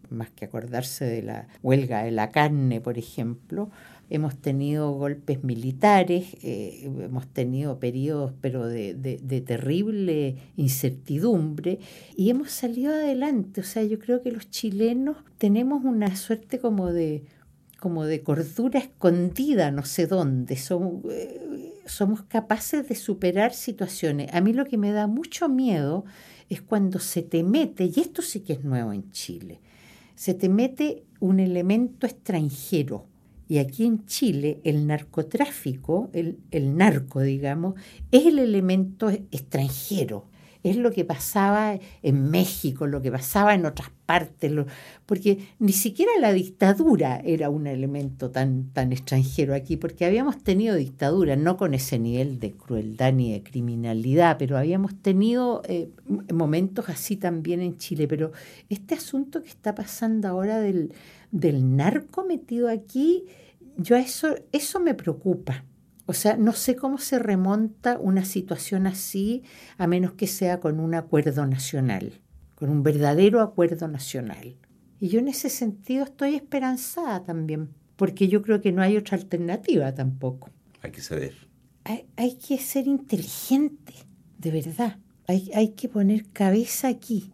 más 0.09 0.29
que 0.31 0.43
acordarse 0.43 1.05
de 1.05 1.21
la 1.21 1.47
huelga 1.63 2.03
de 2.03 2.11
la 2.11 2.31
carne, 2.31 2.81
por 2.81 2.97
ejemplo. 2.97 3.69
Hemos 4.13 4.35
tenido 4.35 4.91
golpes 4.91 5.41
militares, 5.41 6.35
eh, 6.43 6.81
hemos 6.83 7.27
tenido 7.27 7.79
periodos 7.79 8.33
pero 8.41 8.67
de, 8.67 9.43
terrible 9.47 10.35
incertidumbre 10.57 11.79
y 12.17 12.29
hemos 12.29 12.51
salido 12.51 12.91
adelante. 12.91 13.61
O 13.61 13.63
sea, 13.63 13.83
yo 13.83 13.99
creo 13.99 14.21
que 14.21 14.33
los 14.33 14.49
chilenos 14.49 15.15
tenemos 15.37 15.85
una 15.85 16.13
suerte 16.17 16.59
como 16.59 16.91
de, 16.91 17.23
como 17.79 18.03
de 18.03 18.21
cordura 18.21 18.79
escondida, 18.79 19.71
no 19.71 19.85
sé 19.85 20.07
dónde. 20.07 20.57
Eh, 21.09 21.73
somos 21.85 22.23
capaces 22.23 22.89
de 22.89 22.95
superar 22.95 23.53
situaciones. 23.53 24.33
A 24.33 24.41
mí 24.41 24.51
lo 24.51 24.65
que 24.65 24.77
me 24.77 24.91
da 24.91 25.07
mucho 25.07 25.47
miedo 25.47 26.03
es 26.49 26.61
cuando 26.61 26.99
se 26.99 27.21
te 27.21 27.43
mete, 27.43 27.85
y 27.85 28.01
esto 28.01 28.21
sí 28.21 28.41
que 28.41 28.51
es 28.51 28.65
nuevo 28.65 28.91
en 28.91 29.09
Chile, 29.11 29.61
se 30.15 30.33
te 30.33 30.49
mete 30.49 31.05
un 31.21 31.39
elemento 31.39 32.05
extranjero. 32.05 33.05
Y 33.51 33.59
aquí 33.59 33.85
en 33.85 34.05
Chile 34.05 34.61
el 34.63 34.87
narcotráfico, 34.87 36.09
el, 36.13 36.39
el 36.51 36.77
narco, 36.77 37.19
digamos, 37.19 37.75
es 38.09 38.25
el 38.25 38.39
elemento 38.39 39.09
extranjero. 39.09 40.29
Es 40.63 40.77
lo 40.77 40.93
que 40.93 41.03
pasaba 41.03 41.77
en 42.01 42.31
México, 42.31 42.87
lo 42.87 43.01
que 43.01 43.11
pasaba 43.11 43.53
en 43.53 43.65
otras 43.65 43.89
partes, 44.05 44.53
porque 45.05 45.49
ni 45.59 45.73
siquiera 45.73 46.13
la 46.21 46.31
dictadura 46.31 47.19
era 47.25 47.49
un 47.49 47.67
elemento 47.67 48.31
tan, 48.31 48.71
tan 48.71 48.93
extranjero 48.93 49.53
aquí, 49.53 49.75
porque 49.75 50.05
habíamos 50.05 50.41
tenido 50.43 50.75
dictadura, 50.75 51.35
no 51.35 51.57
con 51.57 51.73
ese 51.73 51.99
nivel 51.99 52.39
de 52.39 52.53
crueldad 52.53 53.11
ni 53.11 53.33
de 53.33 53.43
criminalidad, 53.43 54.37
pero 54.39 54.57
habíamos 54.57 54.95
tenido 55.01 55.61
eh, 55.67 55.89
momentos 56.33 56.87
así 56.87 57.17
también 57.17 57.59
en 57.61 57.77
Chile. 57.77 58.07
Pero 58.07 58.31
este 58.69 58.95
asunto 58.95 59.41
que 59.41 59.49
está 59.49 59.75
pasando 59.75 60.29
ahora 60.29 60.61
del, 60.61 60.93
del 61.31 61.75
narco 61.75 62.25
metido 62.25 62.69
aquí, 62.69 63.25
yo 63.77 63.95
a 63.95 63.99
eso, 63.99 64.35
eso 64.51 64.79
me 64.79 64.93
preocupa. 64.93 65.65
O 66.05 66.13
sea, 66.13 66.35
no 66.35 66.51
sé 66.53 66.75
cómo 66.75 66.97
se 66.97 67.19
remonta 67.19 67.97
una 67.97 68.25
situación 68.25 68.85
así 68.85 69.43
a 69.77 69.87
menos 69.87 70.13
que 70.13 70.27
sea 70.27 70.59
con 70.59 70.79
un 70.79 70.93
acuerdo 70.93 71.45
nacional, 71.45 72.11
con 72.55 72.69
un 72.69 72.83
verdadero 72.83 73.39
acuerdo 73.39 73.87
nacional. 73.87 74.57
Y 74.99 75.07
yo 75.07 75.19
en 75.19 75.29
ese 75.29 75.49
sentido 75.49 76.03
estoy 76.03 76.35
esperanzada 76.35 77.23
también, 77.23 77.69
porque 77.95 78.27
yo 78.27 78.41
creo 78.41 78.61
que 78.61 78.71
no 78.71 78.81
hay 78.81 78.97
otra 78.97 79.17
alternativa 79.17 79.93
tampoco. 79.93 80.49
Hay 80.81 80.91
que 80.91 81.01
ceder. 81.01 81.33
Hay, 81.85 82.05
hay 82.17 82.35
que 82.35 82.57
ser 82.57 82.87
inteligente, 82.87 83.93
de 84.37 84.51
verdad. 84.51 84.97
Hay, 85.27 85.49
hay 85.55 85.69
que 85.69 85.87
poner 85.87 86.25
cabeza 86.33 86.89
aquí, 86.89 87.31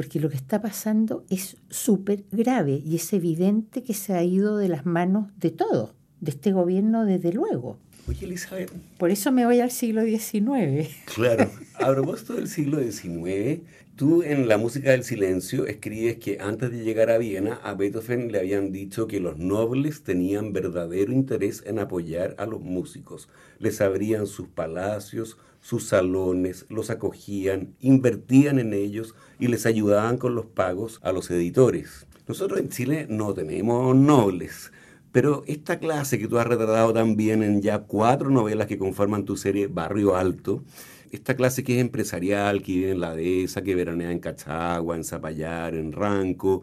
porque 0.00 0.18
lo 0.18 0.30
que 0.30 0.36
está 0.36 0.62
pasando 0.62 1.26
es 1.28 1.58
súper 1.68 2.24
grave 2.32 2.80
y 2.82 2.96
es 2.96 3.12
evidente 3.12 3.82
que 3.82 3.92
se 3.92 4.14
ha 4.14 4.24
ido 4.24 4.56
de 4.56 4.66
las 4.66 4.86
manos 4.86 5.26
de 5.36 5.50
todos, 5.50 5.90
de 6.22 6.30
este 6.30 6.52
gobierno 6.52 7.04
desde 7.04 7.34
luego. 7.34 7.76
Oye, 8.08 8.24
Elizabeth, 8.24 8.72
Por 8.96 9.10
eso 9.10 9.30
me 9.30 9.44
voy 9.44 9.60
al 9.60 9.70
siglo 9.70 10.02
XIX. 10.02 10.88
Claro. 11.14 11.50
A 11.74 11.92
propósito 11.92 12.32
del 12.32 12.48
siglo 12.48 12.80
XIX, 12.80 13.60
tú 13.94 14.22
en 14.22 14.48
La 14.48 14.56
música 14.56 14.92
del 14.92 15.04
silencio 15.04 15.66
escribes 15.66 16.16
que 16.16 16.38
antes 16.40 16.70
de 16.70 16.82
llegar 16.82 17.10
a 17.10 17.18
Viena, 17.18 17.60
a 17.62 17.74
Beethoven 17.74 18.32
le 18.32 18.38
habían 18.38 18.72
dicho 18.72 19.06
que 19.06 19.20
los 19.20 19.36
nobles 19.36 20.02
tenían 20.02 20.54
verdadero 20.54 21.12
interés 21.12 21.62
en 21.66 21.78
apoyar 21.78 22.34
a 22.38 22.46
los 22.46 22.62
músicos. 22.62 23.28
Les 23.58 23.82
abrían 23.82 24.26
sus 24.26 24.48
palacios, 24.48 25.36
sus 25.60 25.86
salones, 25.86 26.66
los 26.68 26.90
acogían, 26.90 27.74
invertían 27.80 28.58
en 28.58 28.72
ellos 28.72 29.14
y 29.38 29.48
les 29.48 29.66
ayudaban 29.66 30.18
con 30.18 30.34
los 30.34 30.46
pagos 30.46 31.00
a 31.02 31.12
los 31.12 31.30
editores. 31.30 32.06
Nosotros 32.26 32.60
en 32.60 32.68
Chile 32.68 33.06
no 33.08 33.34
tenemos 33.34 33.94
nobles. 33.94 34.72
Pero 35.12 35.42
esta 35.46 35.80
clase 35.80 36.18
que 36.18 36.28
tú 36.28 36.38
has 36.38 36.46
retratado 36.46 36.92
también 36.92 37.42
en 37.42 37.62
ya 37.62 37.80
cuatro 37.80 38.30
novelas 38.30 38.68
que 38.68 38.78
conforman 38.78 39.24
tu 39.24 39.36
serie 39.36 39.66
Barrio 39.66 40.14
Alto, 40.14 40.62
esta 41.10 41.34
clase 41.34 41.64
que 41.64 41.74
es 41.74 41.80
empresarial, 41.80 42.62
que 42.62 42.72
vive 42.72 42.90
en 42.92 43.00
la 43.00 43.16
dehesa, 43.16 43.62
que 43.62 43.74
veranea 43.74 44.12
en 44.12 44.20
Cachagua, 44.20 44.94
en 44.94 45.02
Zapallar, 45.02 45.74
en 45.74 45.90
Ranco, 45.90 46.62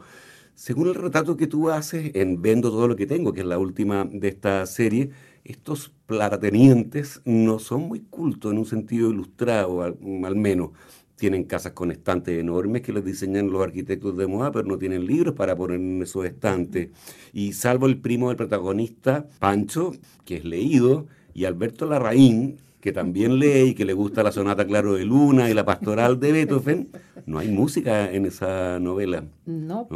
según 0.55 0.87
el 0.87 0.95
retrato 0.95 1.37
que 1.37 1.47
tú 1.47 1.69
haces 1.69 2.11
en 2.15 2.41
Vendo 2.41 2.71
todo 2.71 2.87
lo 2.87 2.95
que 2.95 3.05
tengo, 3.05 3.33
que 3.33 3.41
es 3.41 3.45
la 3.45 3.59
última 3.59 4.07
de 4.09 4.29
esta 4.29 4.65
serie, 4.65 5.11
estos 5.47 5.91
platatenientes 6.05 7.21
no 7.25 7.59
son 7.59 7.87
muy 7.87 8.01
cultos 8.01 8.51
en 8.51 8.59
un 8.59 8.65
sentido 8.65 9.09
ilustrado, 9.09 9.81
al, 9.81 9.97
al 10.23 10.35
menos. 10.35 10.71
Tienen 11.15 11.45
casas 11.45 11.71
con 11.71 11.91
estantes 11.91 12.39
enormes 12.39 12.83
que 12.83 12.93
les 12.93 13.03
diseñan 13.03 13.49
los 13.49 13.63
arquitectos 13.63 14.15
de 14.17 14.27
moda, 14.27 14.51
pero 14.51 14.67
no 14.67 14.77
tienen 14.77 15.07
libros 15.07 15.33
para 15.33 15.55
poner 15.55 15.79
en 15.79 16.01
esos 16.03 16.25
estantes. 16.25 16.89
Y 17.33 17.53
salvo 17.53 17.87
el 17.87 17.97
primo 17.99 18.27
del 18.27 18.37
protagonista, 18.37 19.27
Pancho, 19.39 19.93
que 20.25 20.37
es 20.37 20.45
leído, 20.45 21.07
y 21.33 21.45
Alberto 21.45 21.87
Larraín, 21.87 22.57
que 22.79 22.87
que 22.87 22.93
también 22.93 23.37
lee 23.37 23.71
y 23.71 23.75
que 23.75 23.83
le 23.83 23.91
gusta 23.91 24.23
la 24.23 24.31
sonata 24.31 24.65
Claro 24.65 24.93
de 24.93 25.03
Luna 25.03 25.49
y 25.49 25.53
la 25.53 25.65
pastoral 25.65 26.21
de 26.21 26.31
Beethoven, 26.31 26.89
no 27.25 27.37
hay 27.37 27.49
música 27.49 28.09
en 28.09 28.25
esa 28.25 28.79
novela. 28.79 29.25
No, 29.45 29.89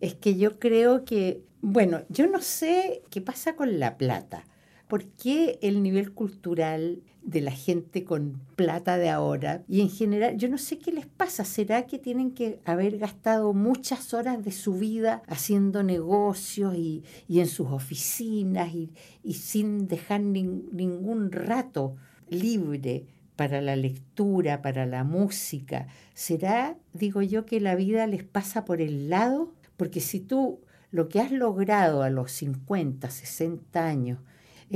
es 0.00 0.14
que 0.14 0.36
yo 0.36 0.58
creo 0.58 1.04
que, 1.04 1.44
bueno, 1.60 2.00
yo 2.08 2.26
no 2.26 2.40
sé 2.40 3.02
qué 3.08 3.20
pasa 3.20 3.54
con 3.54 3.78
La 3.78 3.96
Plata. 3.96 4.42
¿Por 4.88 5.04
qué 5.06 5.58
el 5.62 5.82
nivel 5.82 6.12
cultural 6.12 7.02
de 7.24 7.40
la 7.40 7.50
gente 7.50 8.04
con 8.04 8.42
plata 8.54 8.98
de 8.98 9.08
ahora 9.08 9.64
y 9.66 9.80
en 9.80 9.88
general, 9.88 10.36
yo 10.36 10.48
no 10.48 10.58
sé 10.58 10.78
qué 10.78 10.92
les 10.92 11.06
pasa, 11.06 11.44
¿será 11.44 11.86
que 11.86 11.98
tienen 11.98 12.32
que 12.32 12.60
haber 12.66 12.98
gastado 12.98 13.54
muchas 13.54 14.12
horas 14.12 14.44
de 14.44 14.52
su 14.52 14.74
vida 14.74 15.22
haciendo 15.26 15.82
negocios 15.82 16.74
y, 16.76 17.02
en 17.28 17.46
sus 17.46 17.68
oficinas 17.68 18.72
y, 18.74 18.92
sin 19.32 19.88
dejar 19.88 20.20
ningún 20.20 21.32
rato 21.32 21.96
libre 22.28 23.06
para 23.36 23.62
la 23.62 23.74
lectura, 23.74 24.60
para 24.60 24.84
la 24.84 25.02
música? 25.02 25.86
¿Será, 26.12 26.76
digo 26.92 27.22
yo, 27.22 27.46
que 27.46 27.58
la 27.58 27.74
vida 27.74 28.06
les 28.06 28.22
pasa 28.22 28.66
por 28.66 28.82
el 28.82 29.08
lado? 29.08 29.54
Porque 29.78 30.00
si 30.00 30.20
tú 30.20 30.60
lo 30.90 31.08
que 31.08 31.20
has 31.20 31.32
logrado 31.32 32.02
a 32.02 32.10
los 32.10 32.30
50, 32.32 33.08
60 33.10 33.84
años, 33.84 34.20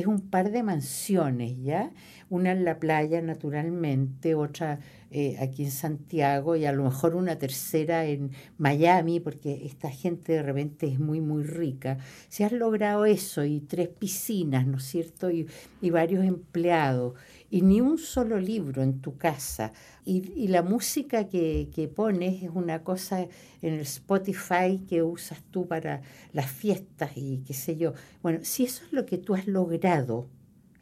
es 0.00 0.06
un 0.06 0.20
par 0.20 0.50
de 0.50 0.62
mansiones, 0.62 1.56
¿ya? 1.62 1.90
Una 2.30 2.52
en 2.52 2.64
la 2.64 2.78
playa, 2.78 3.20
naturalmente, 3.22 4.34
otra 4.34 4.80
eh, 5.11 5.37
aquí 5.40 5.64
en 5.64 5.70
Santiago 5.70 6.54
y 6.54 6.66
a 6.66 6.72
lo 6.72 6.84
mejor 6.84 7.14
una 7.14 7.38
tercera 7.38 8.04
en 8.04 8.32
Miami, 8.58 9.20
porque 9.20 9.64
esta 9.64 9.90
gente 9.90 10.34
de 10.34 10.42
repente 10.42 10.87
es 10.87 11.00
muy, 11.00 11.20
muy 11.20 11.42
rica. 11.42 11.98
Si 12.28 12.44
has 12.44 12.52
logrado 12.52 13.06
eso 13.06 13.44
y 13.44 13.61
tres 13.61 13.88
piscinas, 13.88 14.66
¿no 14.66 14.76
es 14.76 14.84
cierto? 14.84 15.30
Y, 15.30 15.46
y 15.80 15.90
varios 15.90 16.24
empleados 16.24 17.14
y 17.50 17.62
ni 17.62 17.80
un 17.80 17.98
solo 17.98 18.38
libro 18.38 18.82
en 18.82 19.00
tu 19.00 19.16
casa. 19.16 19.72
Y, 20.04 20.48
la 20.48 20.62
música 20.62 21.28
que, 21.28 21.70
que, 21.74 21.88
pones 21.88 22.42
es 22.42 22.50
una 22.50 22.82
cosa 22.82 23.22
en 23.22 23.74
el 23.74 23.80
Spotify 23.80 24.84
que 24.88 25.02
usas 25.02 25.42
tú 25.50 25.66
para 25.66 26.02
las 26.32 26.50
fiestas 26.50 27.12
y 27.16 27.42
qué 27.46 27.54
sé 27.54 27.76
yo. 27.76 27.94
Bueno, 28.22 28.40
si 28.42 28.64
eso 28.64 28.84
es 28.84 28.92
lo 28.92 29.06
que 29.06 29.18
tú 29.18 29.34
has 29.34 29.46
logrado 29.46 30.28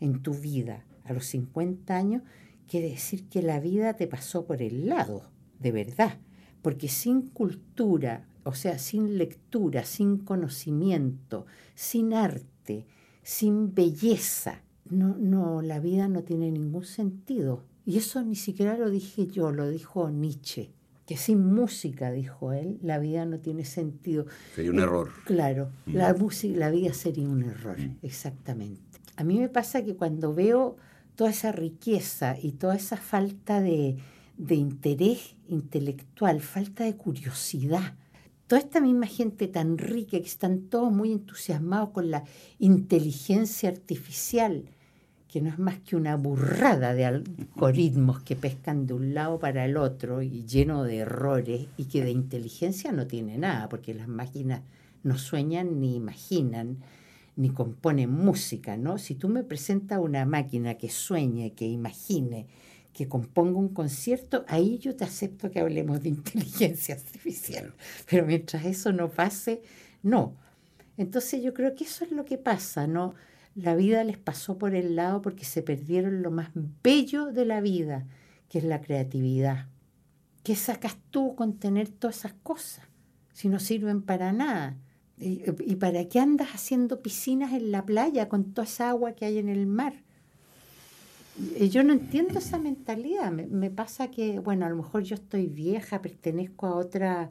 en 0.00 0.22
tu 0.22 0.34
vida 0.34 0.84
a 1.04 1.12
los 1.12 1.26
50 1.26 1.96
años, 1.96 2.22
quiere 2.68 2.90
decir 2.90 3.28
que 3.28 3.42
la 3.42 3.60
vida 3.60 3.94
te 3.94 4.06
pasó 4.06 4.44
por 4.44 4.62
el 4.62 4.86
lado, 4.86 5.30
de 5.58 5.72
verdad. 5.72 6.18
Porque 6.62 6.88
sin 6.88 7.28
cultura, 7.28 8.26
o 8.44 8.54
sea, 8.54 8.78
sin 8.78 9.18
lectura, 9.18 9.84
sin 9.84 10.18
conocimiento, 10.18 11.46
sin 11.74 12.12
arte, 12.12 12.86
sin 13.22 13.74
belleza, 13.74 14.62
no, 14.90 15.16
no, 15.18 15.62
la 15.62 15.80
vida 15.80 16.08
no 16.08 16.22
tiene 16.22 16.50
ningún 16.50 16.84
sentido. 16.84 17.64
Y 17.84 17.98
eso 17.98 18.22
ni 18.22 18.34
siquiera 18.34 18.76
lo 18.76 18.90
dije 18.90 19.26
yo, 19.26 19.52
lo 19.52 19.68
dijo 19.68 20.10
Nietzsche, 20.10 20.72
que 21.06 21.16
sin 21.16 21.46
música, 21.54 22.10
dijo 22.10 22.52
él, 22.52 22.78
la 22.82 22.98
vida 22.98 23.24
no 23.24 23.38
tiene 23.38 23.64
sentido. 23.64 24.26
Sería 24.54 24.72
un 24.72 24.80
error. 24.80 25.10
Claro, 25.24 25.70
mm. 25.86 25.94
la, 25.94 26.14
música, 26.14 26.58
la 26.58 26.70
vida 26.70 26.92
sería 26.92 27.28
un 27.28 27.44
error, 27.44 27.78
mm. 27.78 27.98
exactamente. 28.02 28.82
A 29.16 29.24
mí 29.24 29.38
me 29.38 29.48
pasa 29.48 29.84
que 29.84 29.94
cuando 29.94 30.34
veo 30.34 30.76
toda 31.14 31.30
esa 31.30 31.52
riqueza 31.52 32.36
y 32.40 32.52
toda 32.52 32.74
esa 32.74 32.96
falta 32.96 33.60
de, 33.60 33.96
de 34.36 34.54
interés 34.56 35.36
intelectual, 35.48 36.40
falta 36.40 36.84
de 36.84 36.96
curiosidad, 36.96 37.94
toda 38.46 38.60
esta 38.60 38.80
misma 38.80 39.06
gente 39.06 39.48
tan 39.48 39.78
rica 39.78 40.18
que 40.18 40.26
están 40.26 40.68
todos 40.68 40.92
muy 40.92 41.12
entusiasmados 41.12 41.90
con 41.90 42.10
la 42.10 42.24
inteligencia 42.58 43.68
artificial, 43.68 44.70
que 45.36 45.42
no 45.42 45.50
es 45.50 45.58
más 45.58 45.78
que 45.80 45.96
una 45.96 46.16
burrada 46.16 46.94
de 46.94 47.04
algoritmos 47.04 48.22
que 48.22 48.36
pescan 48.36 48.86
de 48.86 48.94
un 48.94 49.12
lado 49.12 49.38
para 49.38 49.66
el 49.66 49.76
otro 49.76 50.22
y 50.22 50.46
lleno 50.46 50.82
de 50.82 51.00
errores 51.00 51.66
y 51.76 51.84
que 51.84 52.02
de 52.02 52.10
inteligencia 52.10 52.90
no 52.90 53.06
tiene 53.06 53.36
nada, 53.36 53.68
porque 53.68 53.92
las 53.92 54.08
máquinas 54.08 54.62
no 55.02 55.18
sueñan 55.18 55.78
ni 55.78 55.94
imaginan 55.94 56.78
ni 57.36 57.50
componen 57.50 58.10
música, 58.10 58.78
¿no? 58.78 58.96
Si 58.96 59.14
tú 59.14 59.28
me 59.28 59.44
presentas 59.44 59.98
una 59.98 60.24
máquina 60.24 60.76
que 60.76 60.88
sueñe, 60.88 61.52
que 61.52 61.66
imagine, 61.66 62.46
que 62.94 63.06
componga 63.06 63.58
un 63.58 63.74
concierto, 63.74 64.46
ahí 64.48 64.78
yo 64.78 64.96
te 64.96 65.04
acepto 65.04 65.50
que 65.50 65.60
hablemos 65.60 66.02
de 66.02 66.08
inteligencia 66.08 66.94
artificial. 66.94 67.74
Pero 68.08 68.24
mientras 68.24 68.64
eso 68.64 68.90
no 68.90 69.10
pase, 69.10 69.60
no. 70.02 70.32
Entonces 70.96 71.42
yo 71.42 71.52
creo 71.52 71.74
que 71.74 71.84
eso 71.84 72.06
es 72.06 72.10
lo 72.10 72.24
que 72.24 72.38
pasa, 72.38 72.86
¿no? 72.86 73.14
La 73.56 73.74
vida 73.74 74.04
les 74.04 74.18
pasó 74.18 74.58
por 74.58 74.74
el 74.74 74.96
lado 74.96 75.22
porque 75.22 75.46
se 75.46 75.62
perdieron 75.62 76.22
lo 76.22 76.30
más 76.30 76.50
bello 76.82 77.32
de 77.32 77.46
la 77.46 77.62
vida, 77.62 78.06
que 78.50 78.58
es 78.58 78.64
la 78.64 78.82
creatividad. 78.82 79.66
¿Qué 80.42 80.54
sacas 80.54 80.98
tú 81.10 81.34
con 81.34 81.58
tener 81.58 81.88
todas 81.88 82.18
esas 82.18 82.34
cosas 82.34 82.84
si 83.32 83.48
no 83.48 83.58
sirven 83.58 84.02
para 84.02 84.32
nada? 84.32 84.76
¿Y, 85.18 85.76
para 85.76 86.06
qué 86.06 86.20
andas 86.20 86.50
haciendo 86.50 87.00
piscinas 87.00 87.54
en 87.54 87.72
la 87.72 87.86
playa 87.86 88.28
con 88.28 88.52
toda 88.52 88.66
esa 88.66 88.90
agua 88.90 89.12
que 89.12 89.24
hay 89.24 89.38
en 89.38 89.48
el 89.48 89.66
mar? 89.66 89.94
Yo 91.70 91.82
no 91.82 91.94
entiendo 91.94 92.38
esa 92.38 92.58
mentalidad. 92.58 93.32
me 93.32 93.70
pasa 93.70 94.10
que, 94.10 94.38
bueno, 94.38 94.66
a 94.66 94.68
lo 94.68 94.76
mejor 94.76 95.02
yo 95.02 95.14
estoy 95.14 95.46
vieja, 95.46 96.02
pertenezco 96.02 96.66
a 96.66 96.76
otra 96.76 97.30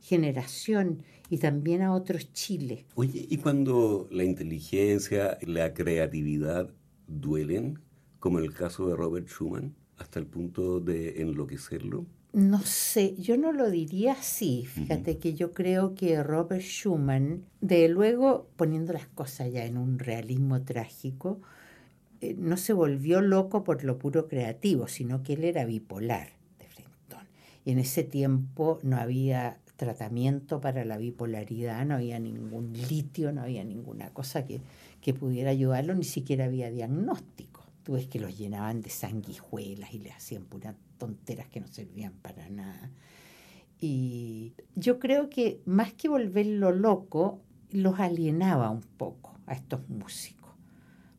generación 0.00 1.02
y 1.30 1.38
también 1.38 1.82
a 1.82 1.92
otros 1.92 2.32
Chile. 2.32 2.86
Oye, 2.94 3.26
¿y 3.28 3.36
cuando 3.38 4.08
la 4.10 4.24
inteligencia, 4.24 5.38
la 5.42 5.74
creatividad 5.74 6.72
duelen, 7.06 7.80
como 8.18 8.38
en 8.38 8.44
el 8.44 8.54
caso 8.54 8.88
de 8.88 8.96
Robert 8.96 9.28
Schumann, 9.28 9.74
hasta 9.98 10.18
el 10.18 10.26
punto 10.26 10.80
de 10.80 11.20
enloquecerlo? 11.22 12.06
No 12.32 12.60
sé, 12.60 13.14
yo 13.16 13.38
no 13.38 13.50
lo 13.52 13.70
diría 13.70 14.12
así. 14.12 14.66
Fíjate 14.66 15.16
que 15.16 15.34
yo 15.34 15.52
creo 15.52 15.94
que 15.94 16.22
Robert 16.22 16.62
Schumann, 16.62 17.46
de 17.62 17.88
luego 17.88 18.50
poniendo 18.56 18.92
las 18.92 19.06
cosas 19.06 19.50
ya 19.50 19.64
en 19.64 19.78
un 19.78 19.98
realismo 19.98 20.60
trágico, 20.62 21.40
eh, 22.20 22.34
no 22.38 22.58
se 22.58 22.74
volvió 22.74 23.22
loco 23.22 23.64
por 23.64 23.84
lo 23.84 23.98
puro 23.98 24.28
creativo, 24.28 24.86
sino 24.86 25.22
que 25.22 25.34
él 25.34 25.44
era 25.44 25.64
bipolar 25.64 26.28
de 26.58 26.66
frentón. 26.66 27.26
Y 27.64 27.70
en 27.70 27.78
ese 27.78 28.04
tiempo 28.04 28.80
no 28.82 28.96
había 28.96 29.58
tratamiento 29.76 30.60
para 30.60 30.84
la 30.84 30.96
bipolaridad, 30.96 31.84
no 31.86 31.94
había 31.94 32.18
ningún 32.18 32.72
litio, 32.72 33.32
no 33.32 33.42
había 33.42 33.64
ninguna 33.64 34.10
cosa 34.10 34.46
que, 34.46 34.60
que 35.00 35.14
pudiera 35.14 35.50
ayudarlo, 35.50 35.94
ni 35.94 36.04
siquiera 36.04 36.46
había 36.46 36.70
diagnóstico. 36.70 37.64
Tú 37.82 37.92
ves 37.92 38.06
que 38.08 38.18
los 38.18 38.36
llenaban 38.36 38.80
de 38.80 38.90
sanguijuelas 38.90 39.94
y 39.94 39.98
le 40.00 40.10
hacían 40.10 40.44
puras 40.44 40.74
tonteras 40.98 41.48
que 41.48 41.60
no 41.60 41.68
servían 41.68 42.14
para 42.14 42.48
nada. 42.48 42.90
Y 43.78 44.54
yo 44.74 44.98
creo 44.98 45.28
que 45.28 45.60
más 45.66 45.92
que 45.92 46.08
volverlo 46.08 46.72
loco, 46.72 47.42
los 47.70 48.00
alienaba 48.00 48.70
un 48.70 48.80
poco 48.80 49.38
a 49.46 49.54
estos 49.54 49.88
músicos. 49.88 50.50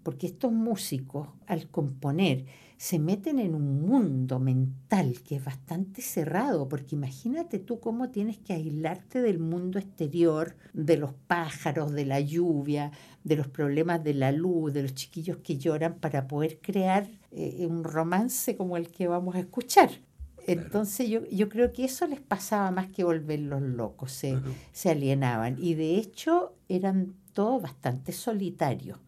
Porque 0.04 0.28
estos 0.28 0.52
músicos, 0.52 1.30
al 1.46 1.70
componer, 1.70 2.46
se 2.78 3.00
meten 3.00 3.40
en 3.40 3.56
un 3.56 3.82
mundo 3.82 4.40
mental 4.40 5.22
que 5.24 5.38
es 5.38 5.44
bastante 5.44 6.04
cerrado, 6.04 6.70
porque 6.70 6.96
imagínate 6.96 7.58
tú 7.58 7.80
cómo 7.80 8.12
tienes 8.12 8.38
que 8.38 8.54
aislarte 8.54 9.22
del 9.22 9.40
mundo 9.40 9.80
exterior, 9.80 10.56
de 10.74 10.98
los 10.98 11.13
pájaros, 11.13 11.92
de 11.92 12.06
la 12.06 12.20
lluvia, 12.20 12.92
de 13.24 13.36
los 13.36 13.48
problemas 13.48 14.04
de 14.04 14.13
la 14.13 14.32
luz, 14.32 14.74
de 14.74 14.84
los 14.84 14.94
chiquillos 14.94 15.38
que 15.38 15.58
lloran 15.58 15.96
para 15.96 16.28
poder 16.28 16.60
crear 16.62 17.10
eh, 17.32 17.66
un 17.68 17.84
romance 17.84 18.56
como 18.56 18.78
el 18.78 18.90
que 18.90 19.08
vamos 19.08 19.36
a 19.36 19.40
escuchar. 19.40 19.90
Entonces 20.46 21.10
yo, 21.10 21.26
yo 21.26 21.50
creo 21.50 21.74
que 21.74 21.84
eso 21.84 22.08
les 22.08 22.22
pasaba 22.22 22.70
más 22.72 22.88
que 22.88 23.04
volverlos 23.04 23.62
locos, 23.62 24.12
se, 24.12 24.38
se 24.72 24.92
alienaban. 24.92 25.58
Y 25.60 25.74
de 25.74 25.98
hecho 25.98 26.54
eran 26.70 27.16
todos 27.34 27.62
bastante 27.62 28.13
solitarios 28.13 29.00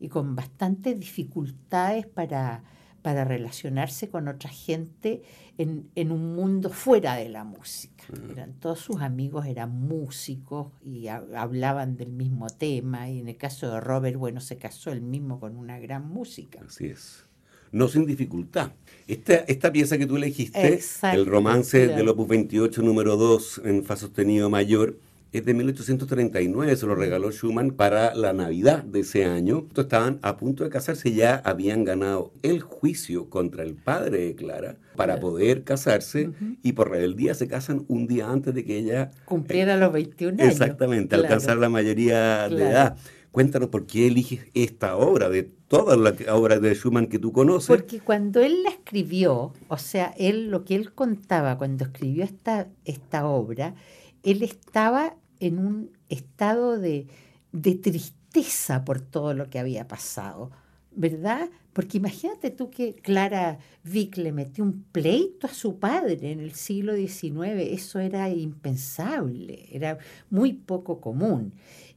y 0.00 0.08
con 0.08 0.34
bastantes 0.34 0.98
dificultades 0.98 2.06
para 2.06 2.62
para 3.02 3.24
relacionarse 3.24 4.08
con 4.08 4.28
otra 4.28 4.50
gente 4.50 5.22
en, 5.56 5.88
en, 5.94 6.12
un 6.12 6.34
mundo 6.34 6.70
fuera 6.70 7.16
de 7.16 7.28
la 7.28 7.44
música. 7.44 8.04
Eran, 8.30 8.54
todos 8.54 8.80
sus 8.80 9.00
amigos 9.00 9.46
eran 9.46 9.70
músicos 9.70 10.68
y 10.84 11.08
hablaban 11.08 11.96
del 11.96 12.10
mismo 12.10 12.48
tema 12.48 13.08
y 13.08 13.20
en 13.20 13.28
el 13.28 13.36
caso 13.36 13.70
de 13.70 13.80
Robert, 13.80 14.16
bueno, 14.16 14.40
se 14.40 14.56
casó 14.56 14.90
él 14.90 15.00
mismo 15.00 15.40
con 15.40 15.56
una 15.56 15.78
gran 15.78 16.08
música. 16.08 16.60
Así 16.66 16.86
es. 16.86 17.24
No 17.70 17.88
sin 17.88 18.06
dificultad. 18.06 18.72
Esta, 19.06 19.34
esta 19.34 19.70
pieza 19.70 19.98
que 19.98 20.06
tú 20.06 20.16
elegiste, 20.16 20.80
el 21.12 21.26
romance 21.26 21.86
del 21.88 22.08
Opus 22.08 22.28
28 22.28 22.82
número 22.82 23.16
2 23.16 23.62
en 23.64 23.84
Fa 23.84 23.96
sostenido 23.96 24.48
mayor, 24.48 24.98
es 25.32 25.44
de 25.44 25.52
1839, 25.52 26.76
se 26.76 26.86
lo 26.86 26.94
regaló 26.94 27.30
Schumann 27.30 27.72
para 27.72 28.14
la 28.14 28.32
Navidad 28.32 28.82
de 28.82 29.00
ese 29.00 29.26
año. 29.26 29.66
Estaban 29.76 30.18
a 30.22 30.36
punto 30.38 30.64
de 30.64 30.70
casarse, 30.70 31.12
ya 31.12 31.36
habían 31.44 31.84
ganado 31.84 32.32
el 32.42 32.60
juicio 32.60 33.28
contra 33.28 33.62
el 33.62 33.74
padre 33.74 34.20
de 34.20 34.34
Clara 34.34 34.76
para 34.96 35.20
poder 35.20 35.64
casarse 35.64 36.30
y 36.62 36.72
por 36.72 36.90
rebeldía 36.90 37.34
se 37.34 37.46
casan 37.46 37.84
un 37.88 38.06
día 38.06 38.30
antes 38.30 38.54
de 38.54 38.64
que 38.64 38.78
ella 38.78 39.10
cumpliera 39.26 39.76
los 39.76 39.92
21 39.92 40.42
años. 40.42 40.52
Exactamente, 40.52 41.14
alcanzar 41.14 41.58
la 41.58 41.68
mayoría 41.68 42.48
de 42.48 42.70
edad. 42.70 42.96
Cuéntanos 43.30 43.68
por 43.68 43.86
qué 43.86 44.06
eliges 44.06 44.46
esta 44.54 44.96
obra, 44.96 45.28
de 45.28 45.42
todas 45.42 45.98
las 45.98 46.14
obras 46.28 46.62
de 46.62 46.74
Schumann 46.74 47.06
que 47.06 47.18
tú 47.18 47.30
conoces. 47.32 47.68
Porque 47.68 48.00
cuando 48.00 48.40
él 48.40 48.62
la 48.62 48.70
escribió, 48.70 49.52
o 49.68 49.76
sea, 49.76 50.14
él 50.16 50.50
lo 50.50 50.64
que 50.64 50.74
él 50.74 50.92
contaba 50.92 51.58
cuando 51.58 51.84
escribió 51.84 52.24
esta, 52.24 52.68
esta 52.86 53.26
obra, 53.26 53.74
él 54.22 54.42
estaba 54.42 55.16
en 55.40 55.58
un 55.58 55.90
estado 56.08 56.78
de, 56.78 57.06
tristeza 57.52 58.84
por 58.84 59.00
todo 59.00 59.34
lo 59.34 59.48
que 59.50 59.58
había 59.58 59.88
pasado, 59.88 60.50
¿verdad? 60.92 61.48
Porque 61.72 61.98
imagínate 61.98 62.50
tú 62.50 62.70
que 62.70 62.94
Clara 62.94 63.58
Vick 63.84 64.16
le 64.16 64.32
metió 64.32 64.64
un 64.64 64.82
pleito 64.90 65.46
a 65.46 65.54
su 65.54 65.78
padre 65.78 66.32
en 66.32 66.40
el 66.40 66.54
siglo 66.54 66.94
XIX, 66.94 67.70
eso 67.70 68.00
era 68.00 68.28
impensable, 68.30 69.68
era 69.70 69.98
muy 70.30 70.52
poco 70.52 71.00
común 71.00 71.52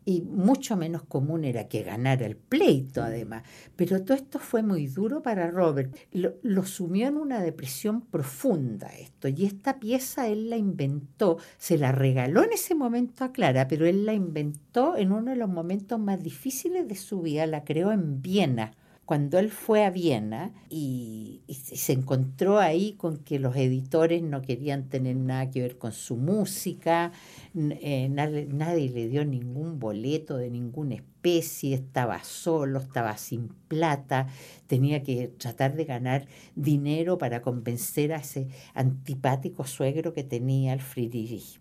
y 0.05 0.21
mucho 0.21 0.75
menos 0.75 1.03
común 1.03 1.43
era 1.43 1.67
que 1.67 1.83
ganara 1.83 2.25
el 2.25 2.35
pleito 2.35 3.03
además. 3.03 3.43
Pero 3.75 4.03
todo 4.03 4.15
esto 4.15 4.39
fue 4.39 4.63
muy 4.63 4.87
duro 4.87 5.21
para 5.21 5.49
Robert. 5.51 5.95
Lo, 6.11 6.65
sumió 6.65 7.07
en 7.07 7.17
una 7.17 7.41
depresión 7.41 8.01
profunda 8.01 8.87
esto 8.87 9.27
y 9.27 9.45
esta 9.45 9.79
pieza 9.79 10.27
él 10.27 10.49
la 10.49 10.57
inventó, 10.57 11.37
se 11.57 11.77
la 11.77 11.91
regaló 11.91 12.43
en 12.43 12.53
ese 12.53 12.75
momento 12.75 13.23
a 13.23 13.31
Clara, 13.31 13.67
pero 13.67 13.85
él 13.85 14.05
la 14.05 14.13
inventó 14.13 14.95
en 14.95 15.11
uno 15.11 15.31
de 15.31 15.37
los 15.37 15.49
momentos 15.49 15.99
más 15.99 16.21
difíciles 16.21 16.87
de 16.87 16.95
su 16.95 17.21
vida, 17.21 17.45
la 17.45 17.63
creó 17.63 17.91
en 17.91 18.21
Viena 18.21 18.73
cuando 19.11 19.39
él 19.39 19.51
fue 19.51 19.83
a 19.83 19.89
Viena 19.89 20.53
y, 20.69 21.41
se 21.49 21.91
encontró 21.91 22.59
ahí 22.59 22.93
con 22.93 23.17
que 23.17 23.39
los 23.39 23.57
editores 23.57 24.23
no 24.23 24.41
querían 24.41 24.87
tener 24.87 25.17
nada 25.17 25.49
que 25.49 25.59
ver 25.59 25.77
con 25.77 25.91
su 25.91 26.15
música, 26.15 27.11
eh, 27.53 28.07
nadie, 28.07 28.89
le 28.89 29.09
dio 29.09 29.25
ningún 29.25 29.79
boleto 29.79 30.37
de 30.37 30.49
ninguna 30.49 30.95
especie, 30.95 31.75
estaba 31.75 32.23
solo, 32.23 32.79
estaba 32.79 33.17
sin 33.17 33.49
plata, 33.67 34.27
tenía 34.67 35.03
que 35.03 35.27
tratar 35.27 35.75
de 35.75 35.83
ganar 35.83 36.25
dinero 36.55 37.17
para 37.17 37.41
convencer 37.41 38.13
a 38.13 38.19
ese 38.19 38.47
antipático 38.73 39.65
suegro 39.65 40.13
que 40.13 40.23
tenía 40.23 40.71
el 40.71 40.79
Friedrich 40.79 41.59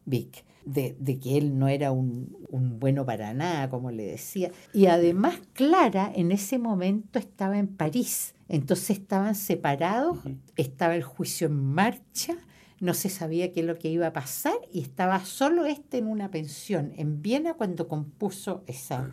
de, 0.65 1.19
que 1.21 1.39
él 1.39 1.59
no 1.59 1.69
era 1.69 1.93
un, 1.93 2.37
bueno 2.79 3.05
para 3.05 3.35
nada, 3.35 3.69
como 3.71 3.91
le 3.91 4.05
decía. 4.05 4.51
Y 4.73 4.87
además 4.87 5.41
Clara 5.53 6.11
en 6.15 6.33
ese 6.33 6.59
momento 6.59 7.19
estaba 7.19 7.59
en 7.59 7.69
París, 7.69 8.35
entonces 8.49 8.99
estaban 8.99 9.35
separados, 9.35 10.19
estaba 10.57 10.95
el 10.95 11.03
juicio 11.03 11.47
en 11.47 11.57
marcha, 11.57 12.37
no 12.81 12.95
se 12.95 13.11
sabía 13.11 13.53
qué 13.53 13.61
es 13.61 13.67
lo 13.67 13.79
que 13.79 13.89
iba 13.89 14.07
a 14.07 14.13
pasar 14.13 14.55
y 14.73 14.81
estaba 14.81 15.25
solo 15.25 15.67
este 15.67 15.99
en 15.99 16.07
una 16.07 16.31
pensión 16.31 16.93
en 16.97 17.21
Viena 17.21 17.55
cuando 17.55 17.89
compuso 17.89 18.65
esa, 18.67 19.11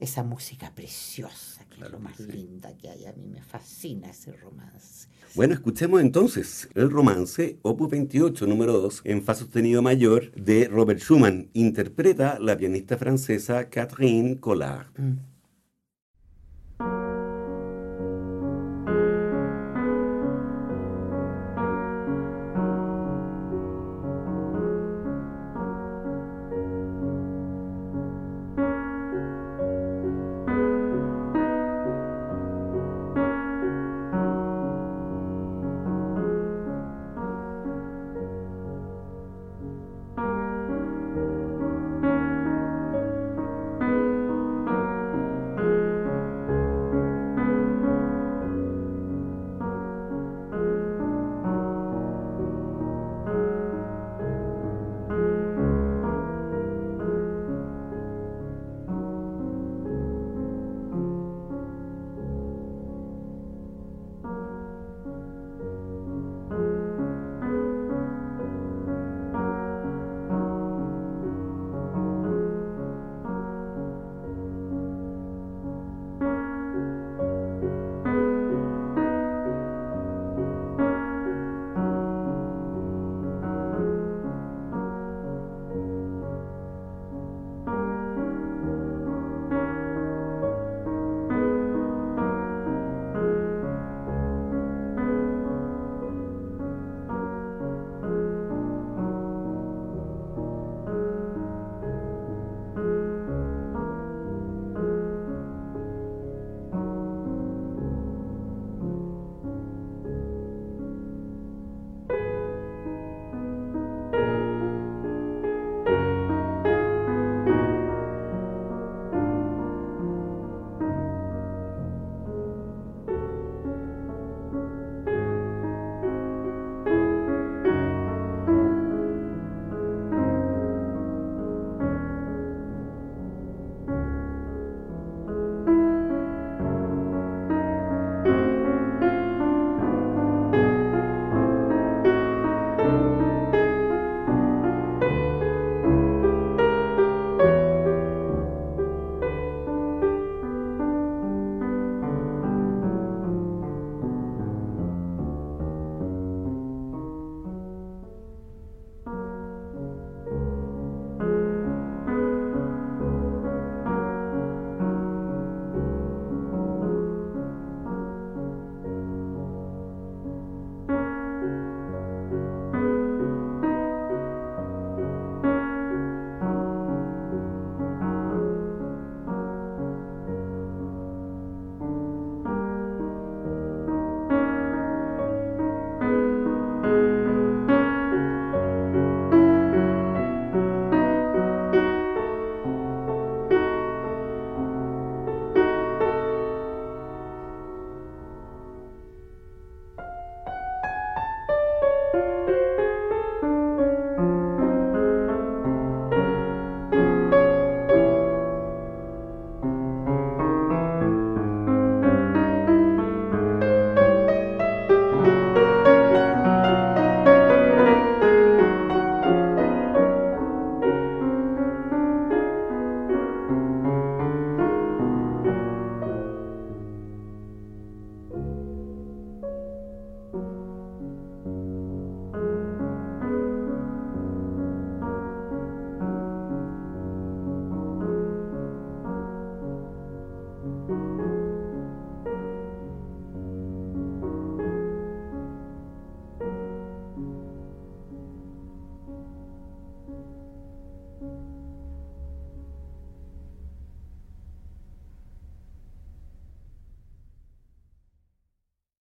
esa 0.00 0.22
música 0.22 0.72
preciosa, 0.74 1.64
que 1.68 1.84
es 1.84 1.90
lo 1.90 2.00
más 2.00 2.18
linda 2.20 2.76
que 2.76 2.88
hay. 2.88 3.06
A 3.06 3.12
mí 3.12 3.26
me 3.28 3.42
fascina 3.42 4.10
ese 4.10 4.32
romance. 4.32 5.08
Bueno, 5.34 5.54
escuchemos 5.54 6.00
entonces 6.00 6.68
el 6.74 6.90
romance 6.90 7.58
Opus 7.62 7.90
28, 7.90 8.46
número 8.46 8.72
2, 8.72 9.02
en 9.04 9.22
Fa 9.22 9.34
sostenido 9.34 9.80
mayor, 9.80 10.32
de 10.32 10.66
Robert 10.66 11.00
Schumann. 11.00 11.50
Interpreta 11.52 12.38
la 12.40 12.56
pianista 12.56 12.96
francesa 12.96 13.68
Catherine 13.68 14.40
Collard. 14.40 14.88
Mm. 14.96 15.29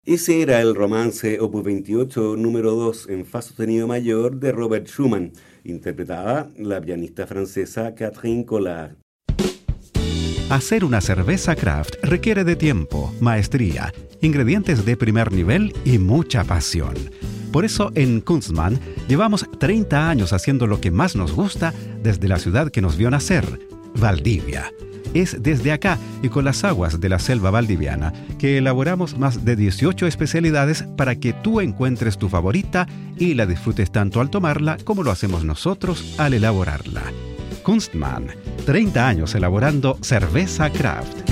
Ese 0.07 0.41
era 0.41 0.61
el 0.61 0.73
romance 0.73 1.37
Opus 1.41 1.65
28 1.65 2.37
número 2.37 2.71
2 2.75 3.09
en 3.09 3.25
Fa 3.25 3.41
sostenido 3.41 3.87
mayor 3.87 4.39
de 4.39 4.53
Robert 4.53 4.87
Schumann, 4.87 5.33
interpretada 5.65 6.49
la 6.57 6.79
pianista 6.79 7.27
francesa 7.27 7.93
Catherine 7.93 8.45
Collard. 8.45 8.95
Hacer 10.49 10.85
una 10.85 11.01
cerveza 11.01 11.57
craft 11.57 11.95
requiere 12.03 12.45
de 12.45 12.55
tiempo, 12.55 13.13
maestría, 13.19 13.93
ingredientes 14.21 14.85
de 14.85 14.95
primer 14.95 15.33
nivel 15.33 15.73
y 15.83 15.97
mucha 15.97 16.45
pasión. 16.45 16.95
Por 17.51 17.65
eso 17.65 17.91
en 17.93 18.21
Kunstmann 18.21 18.79
llevamos 19.09 19.45
30 19.59 20.09
años 20.09 20.31
haciendo 20.31 20.67
lo 20.67 20.79
que 20.79 20.89
más 20.89 21.17
nos 21.17 21.33
gusta 21.33 21.73
desde 22.01 22.29
la 22.29 22.39
ciudad 22.39 22.71
que 22.71 22.81
nos 22.81 22.95
vio 22.95 23.11
nacer, 23.11 23.43
Valdivia 23.99 24.71
es 25.13 25.41
desde 25.41 25.71
acá 25.71 25.97
y 26.21 26.29
con 26.29 26.45
las 26.45 26.63
aguas 26.63 26.99
de 26.99 27.09
la 27.09 27.19
selva 27.19 27.51
valdiviana 27.51 28.13
que 28.37 28.57
elaboramos 28.57 29.17
más 29.17 29.45
de 29.45 29.55
18 29.55 30.07
especialidades 30.07 30.83
para 30.97 31.15
que 31.15 31.33
tú 31.33 31.61
encuentres 31.61 32.17
tu 32.17 32.29
favorita 32.29 32.87
y 33.17 33.33
la 33.33 33.45
disfrutes 33.45 33.91
tanto 33.91 34.21
al 34.21 34.29
tomarla 34.29 34.77
como 34.83 35.03
lo 35.03 35.11
hacemos 35.11 35.43
nosotros 35.43 36.15
al 36.17 36.33
elaborarla. 36.33 37.03
Kunstmann, 37.63 38.27
30 38.65 39.07
años 39.07 39.35
elaborando 39.35 39.97
cerveza 40.01 40.69
craft. 40.69 41.27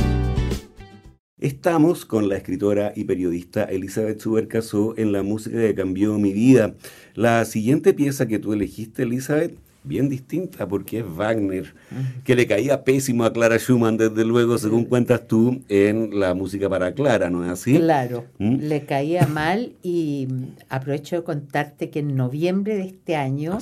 Estamos 1.37 2.05
con 2.05 2.27
la 2.27 2.37
escritora 2.37 2.93
y 2.95 3.03
periodista 3.03 3.65
Elizabeth 3.65 4.19
Subercasó 4.19 4.97
en 4.97 5.11
la 5.11 5.21
música 5.21 5.57
que 5.57 5.75
cambió 5.75 6.17
mi 6.17 6.33
vida. 6.33 6.75
La 7.13 7.45
siguiente 7.45 7.93
pieza 7.93 8.25
que 8.25 8.39
tú 8.39 8.53
elegiste, 8.53 9.03
Elizabeth, 9.03 9.57
bien 9.85 10.09
distinta 10.09 10.67
porque 10.67 10.99
es 10.99 11.05
Wagner, 11.05 11.73
que 12.23 12.35
le 12.35 12.47
caía 12.47 12.83
pésimo 12.83 13.23
a 13.23 13.33
Clara 13.33 13.57
Schumann, 13.57 13.97
desde 13.97 14.25
luego, 14.25 14.57
según 14.57 14.85
cuentas 14.85 15.27
tú, 15.27 15.61
en 15.69 16.19
la 16.19 16.33
música 16.33 16.69
para 16.69 16.93
Clara, 16.93 17.29
¿no 17.29 17.43
es 17.43 17.51
así? 17.51 17.77
Claro, 17.77 18.25
¿Mm? 18.39 18.55
le 18.61 18.85
caía 18.85 19.27
mal 19.27 19.73
y 19.83 20.27
aprovecho 20.69 21.17
de 21.17 21.23
contarte 21.23 21.89
que 21.89 21.99
en 21.99 22.15
noviembre 22.15 22.75
de 22.75 22.83
este 22.83 23.15
año 23.15 23.59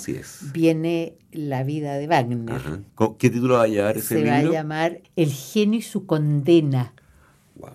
viene 0.53 1.13
La 1.31 1.63
vida 1.63 1.95
de 1.95 2.07
Wagner. 2.07 2.61
¿Qué 3.17 3.29
título 3.29 3.55
va 3.55 3.63
a 3.63 3.67
llevar 3.67 3.97
ese 3.97 4.19
Se 4.19 4.25
va 4.25 4.37
a 4.37 4.43
llamar 4.43 5.01
El 5.15 5.31
genio 5.31 5.79
y 5.79 5.83
su 5.83 6.05
condena. 6.05 6.93
Wow. 7.55 7.71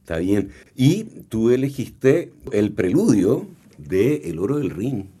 Está 0.00 0.18
bien. 0.18 0.50
Y 0.74 1.04
tú 1.28 1.50
elegiste 1.50 2.32
el 2.50 2.72
preludio 2.72 3.46
de 3.78 4.30
El 4.30 4.38
oro 4.38 4.58
del 4.58 4.70
Rin 4.70 5.11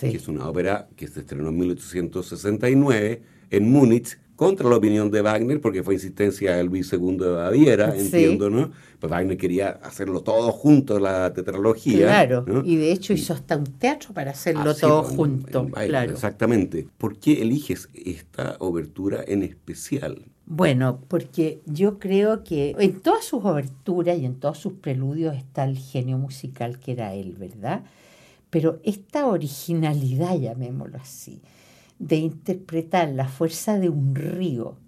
que 0.00 0.16
es 0.16 0.28
una 0.28 0.48
ópera 0.48 0.88
que 0.96 1.08
se 1.08 1.20
estrenó 1.20 1.48
en 1.48 1.58
1869 1.58 3.22
en 3.50 3.70
Múnich 3.70 4.18
contra 4.36 4.68
la 4.68 4.76
opinión 4.76 5.10
de 5.10 5.22
Wagner, 5.22 5.60
porque 5.60 5.82
fue 5.82 5.94
insistencia 5.94 6.56
de 6.56 6.64
Luis 6.64 6.92
II 6.92 7.16
de 7.16 7.28
Baviera, 7.30 7.96
entiendo, 7.96 8.50
¿no? 8.50 8.70
Pues 9.00 9.10
Wagner 9.10 9.36
quería 9.36 9.70
hacerlo 9.82 10.20
todo 10.20 10.52
junto, 10.52 11.00
la 11.00 11.32
tetralogía. 11.32 12.06
Claro, 12.06 12.44
y 12.64 12.76
de 12.76 12.92
hecho 12.92 13.14
hizo 13.14 13.32
hasta 13.32 13.56
un 13.56 13.64
teatro 13.64 14.12
para 14.12 14.32
hacerlo 14.32 14.74
todo 14.74 15.02
junto. 15.02 15.66
claro. 15.68 16.12
Exactamente. 16.12 16.86
¿Por 16.98 17.18
qué 17.18 17.40
eliges 17.40 17.88
esta 17.94 18.56
obertura 18.58 19.24
en 19.26 19.42
especial? 19.42 20.26
Bueno, 20.44 21.00
porque 21.08 21.60
yo 21.66 21.98
creo 21.98 22.44
que 22.44 22.76
en 22.78 23.00
todas 23.00 23.24
sus 23.24 23.44
oberturas 23.44 24.18
y 24.18 24.26
en 24.26 24.36
todos 24.36 24.58
sus 24.58 24.74
preludios 24.74 25.34
está 25.34 25.64
el 25.64 25.76
genio 25.78 26.18
musical 26.18 26.78
que 26.78 26.92
era 26.92 27.14
él, 27.14 27.34
¿verdad? 27.38 27.82
Pero 28.56 28.80
esta 28.84 29.26
originalidad, 29.26 30.38
llamémoslo 30.38 30.96
así, 30.96 31.42
de 31.98 32.16
interpretar 32.16 33.10
la 33.10 33.28
fuerza 33.28 33.78
de 33.78 33.90
un 33.90 34.14
río 34.14 34.78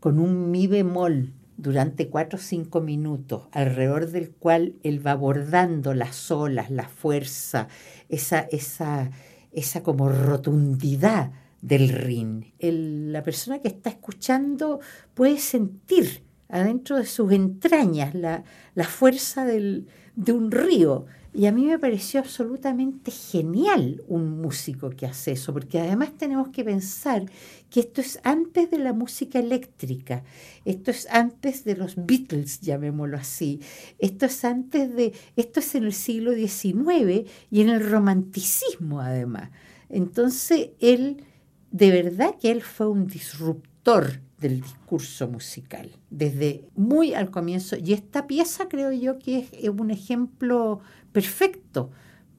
con 0.00 0.18
un 0.18 0.50
mi 0.50 0.66
bemol 0.66 1.34
durante 1.58 2.08
cuatro 2.08 2.38
o 2.38 2.42
cinco 2.42 2.80
minutos, 2.80 3.42
alrededor 3.52 4.10
del 4.10 4.30
cual 4.30 4.76
él 4.82 5.06
va 5.06 5.10
abordando 5.10 5.92
las 5.92 6.30
olas, 6.30 6.70
la 6.70 6.88
fuerza, 6.88 7.68
esa, 8.08 8.40
esa, 8.40 9.10
esa 9.52 9.82
como 9.82 10.08
rotundidad 10.08 11.32
del 11.60 11.90
rin. 11.90 12.54
la 12.58 13.22
persona 13.22 13.58
que 13.58 13.68
está 13.68 13.90
escuchando 13.90 14.80
puede 15.12 15.38
sentir 15.38 16.24
adentro 16.48 16.96
de 16.96 17.04
sus 17.04 17.30
entrañas 17.32 18.14
la, 18.14 18.44
la 18.74 18.84
fuerza 18.84 19.44
del, 19.44 19.88
de 20.16 20.32
un 20.32 20.50
río 20.50 21.04
y 21.32 21.46
a 21.46 21.52
mí 21.52 21.64
me 21.66 21.78
pareció 21.78 22.20
absolutamente 22.20 23.12
genial 23.12 24.02
un 24.08 24.40
músico 24.40 24.90
que 24.90 25.06
hace 25.06 25.32
eso, 25.32 25.52
porque 25.52 25.78
además 25.78 26.10
tenemos 26.18 26.48
que 26.48 26.64
pensar 26.64 27.24
que 27.70 27.80
esto 27.80 28.00
es 28.00 28.18
antes 28.24 28.70
de 28.70 28.78
la 28.78 28.92
música 28.92 29.38
eléctrica, 29.38 30.24
esto 30.64 30.90
es 30.90 31.06
antes 31.08 31.62
de 31.64 31.76
los 31.76 31.94
Beatles, 31.94 32.60
llamémoslo 32.60 33.16
así, 33.16 33.60
esto 34.00 34.26
es 34.26 34.44
antes 34.44 34.94
de, 34.94 35.12
esto 35.36 35.60
es 35.60 35.74
en 35.76 35.84
el 35.84 35.92
siglo 35.92 36.32
XIX 36.32 37.30
y 37.50 37.60
en 37.60 37.68
el 37.68 37.88
romanticismo 37.88 39.00
además. 39.00 39.50
Entonces 39.88 40.70
él, 40.80 41.24
de 41.70 41.90
verdad 41.90 42.34
que 42.40 42.50
él 42.50 42.62
fue 42.62 42.88
un 42.88 43.06
disruptor 43.06 44.20
del 44.40 44.62
discurso 44.62 45.28
musical, 45.28 45.90
desde 46.10 46.64
muy 46.74 47.14
al 47.14 47.30
comienzo. 47.30 47.76
Y 47.76 47.92
esta 47.92 48.26
pieza 48.26 48.68
creo 48.68 48.90
yo 48.92 49.18
que 49.18 49.46
es 49.52 49.68
un 49.68 49.90
ejemplo 49.90 50.80
perfecto. 51.12 51.90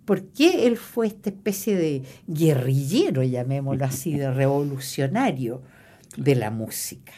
¿Por 0.05 0.23
qué 0.23 0.65
él 0.65 0.77
fue 0.77 1.07
esta 1.07 1.29
especie 1.29 1.75
de 1.75 2.01
guerrillero, 2.27 3.23
llamémoslo 3.23 3.85
así, 3.85 4.13
de 4.13 4.31
revolucionario 4.33 5.61
de 6.17 6.35
la 6.35 6.49
música? 6.49 7.13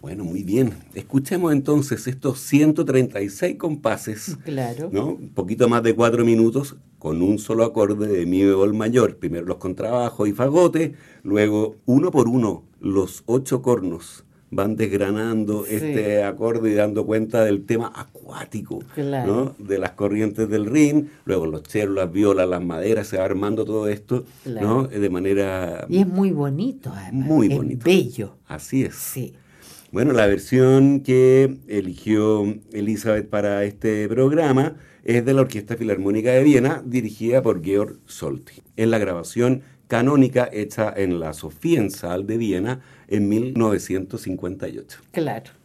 Bueno, 0.00 0.22
muy 0.24 0.44
bien. 0.44 0.74
Escuchemos 0.94 1.52
entonces 1.52 2.06
estos 2.06 2.38
136 2.38 3.56
compases. 3.56 4.36
Claro. 4.44 4.90
¿no? 4.92 5.08
Un 5.08 5.30
poquito 5.30 5.68
más 5.68 5.82
de 5.82 5.96
cuatro 5.96 6.24
minutos 6.24 6.76
con 7.00 7.20
un 7.20 7.40
solo 7.40 7.64
acorde 7.64 8.06
de 8.06 8.26
mi 8.26 8.44
bemol 8.44 8.74
mayor. 8.74 9.16
Primero 9.16 9.46
los 9.46 9.56
contrabajos 9.56 10.28
y 10.28 10.32
fagote, 10.32 10.94
luego 11.24 11.74
uno 11.84 12.12
por 12.12 12.28
uno 12.28 12.67
los 12.80 13.22
ocho 13.26 13.62
cornos 13.62 14.24
van 14.50 14.76
desgranando 14.76 15.66
este 15.66 16.22
acorde 16.22 16.70
y 16.70 16.74
dando 16.74 17.04
cuenta 17.04 17.44
del 17.44 17.66
tema 17.66 17.92
acuático, 17.94 18.82
¿no? 18.96 19.54
de 19.58 19.78
las 19.78 19.90
corrientes 19.92 20.48
del 20.48 20.66
Rin, 20.66 21.10
luego 21.24 21.46
los 21.46 21.64
chelos, 21.64 21.94
las 21.94 22.10
violas, 22.10 22.48
las 22.48 22.64
maderas, 22.64 23.08
se 23.08 23.18
va 23.18 23.24
armando 23.24 23.64
todo 23.64 23.88
esto 23.88 24.24
¿no? 24.46 24.86
de 24.86 25.10
manera... 25.10 25.86
Y 25.88 25.98
es 25.98 26.06
muy 26.06 26.30
bonito, 26.30 26.90
además. 26.94 27.28
Muy 27.28 27.48
bonito. 27.48 27.84
bello. 27.84 28.36
Así 28.46 28.84
es. 28.84 28.94
Sí. 28.94 29.34
Bueno, 29.90 30.12
la 30.12 30.26
versión 30.26 31.00
que 31.00 31.58
eligió 31.66 32.44
Elizabeth 32.72 33.28
para 33.28 33.64
este 33.64 34.08
programa 34.08 34.76
es 35.04 35.24
de 35.24 35.32
la 35.32 35.42
Orquesta 35.42 35.76
Filarmónica 35.76 36.30
de 36.30 36.42
Viena, 36.42 36.82
dirigida 36.84 37.42
por 37.42 37.64
Georg 37.64 37.96
Solti. 38.04 38.62
En 38.76 38.90
la 38.90 38.98
grabación 38.98 39.62
canónica 39.88 40.48
hecha 40.52 40.92
en 40.96 41.18
la 41.18 41.32
Sofiensal 41.32 42.26
de 42.26 42.38
Viena 42.38 42.80
en 43.08 43.28
1958. 43.28 45.00
Claro. 45.12 45.57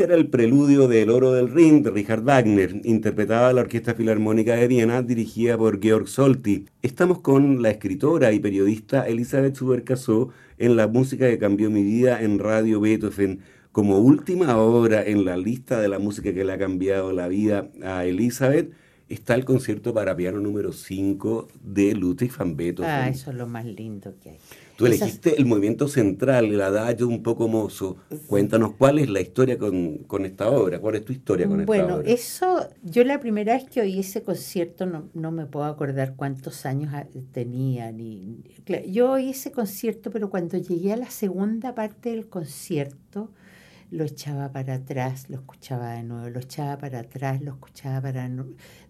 Era 0.00 0.14
el 0.14 0.28
preludio 0.28 0.88
del 0.88 1.10
Oro 1.10 1.32
del 1.32 1.50
Ring 1.50 1.84
de 1.84 1.90
Richard 1.90 2.22
Wagner, 2.22 2.80
interpretada 2.84 3.52
la 3.52 3.60
Orquesta 3.60 3.92
Filarmónica 3.92 4.54
de 4.54 4.66
Viena, 4.66 5.02
dirigida 5.02 5.58
por 5.58 5.78
Georg 5.78 6.08
Solti. 6.08 6.64
Estamos 6.80 7.20
con 7.20 7.60
la 7.60 7.68
escritora 7.68 8.32
y 8.32 8.40
periodista 8.40 9.06
Elizabeth 9.06 9.56
Subercasó 9.56 10.30
en 10.56 10.76
la 10.76 10.86
música 10.86 11.28
que 11.28 11.38
cambió 11.38 11.70
mi 11.70 11.82
vida 11.82 12.22
en 12.22 12.38
Radio 12.38 12.80
Beethoven. 12.80 13.40
Como 13.72 13.98
última 13.98 14.56
obra 14.56 15.04
en 15.04 15.26
la 15.26 15.36
lista 15.36 15.78
de 15.78 15.88
la 15.88 15.98
música 15.98 16.32
que 16.32 16.44
le 16.44 16.54
ha 16.54 16.58
cambiado 16.58 17.12
la 17.12 17.28
vida 17.28 17.68
a 17.84 18.06
Elizabeth, 18.06 18.72
está 19.10 19.34
el 19.34 19.44
concierto 19.44 19.92
para 19.92 20.16
piano 20.16 20.40
número 20.40 20.72
5 20.72 21.48
de 21.62 21.94
Ludwig 21.94 22.34
van 22.38 22.56
Beethoven. 22.56 22.90
Ah, 22.90 23.08
eso 23.10 23.32
es 23.32 23.36
lo 23.36 23.46
más 23.46 23.66
lindo 23.66 24.14
que 24.22 24.30
hay. 24.30 24.38
Tú 24.80 24.86
elegiste 24.86 25.36
el 25.38 25.44
movimiento 25.44 25.88
central, 25.88 26.46
el 26.46 26.60
adagio 26.62 27.06
un 27.06 27.22
poco 27.22 27.48
mozo. 27.48 27.98
Cuéntanos 28.28 28.72
cuál 28.78 28.98
es 28.98 29.10
la 29.10 29.20
historia 29.20 29.58
con, 29.58 30.24
esta 30.24 30.50
obra, 30.50 30.80
cuál 30.80 30.94
es 30.94 31.04
tu 31.04 31.12
historia 31.12 31.46
con 31.46 31.60
esta 31.60 31.70
obra. 31.70 31.96
Bueno, 31.96 32.00
eso, 32.08 32.66
yo 32.82 33.04
la 33.04 33.20
primera 33.20 33.52
vez 33.52 33.64
que 33.64 33.82
oí 33.82 34.00
ese 34.00 34.22
concierto 34.22 34.86
no, 34.86 35.10
no 35.12 35.32
me 35.32 35.44
puedo 35.44 35.66
acordar 35.66 36.14
cuántos 36.16 36.64
años 36.64 36.94
tenía. 37.30 37.92
Ni, 37.92 38.42
yo 38.88 39.12
oí 39.12 39.30
ese 39.30 39.52
concierto, 39.52 40.10
pero 40.10 40.30
cuando 40.30 40.56
llegué 40.56 40.94
a 40.94 40.96
la 40.96 41.10
segunda 41.10 41.74
parte 41.74 42.08
del 42.08 42.28
concierto, 42.28 43.30
lo 43.90 44.04
echaba 44.04 44.50
para 44.50 44.76
atrás, 44.76 45.28
lo 45.28 45.36
escuchaba 45.36 45.92
de 45.92 46.04
nuevo, 46.04 46.30
lo 46.30 46.40
echaba 46.40 46.78
para 46.78 47.00
atrás, 47.00 47.42
lo 47.42 47.52
escuchaba 47.52 48.00
para 48.00 48.30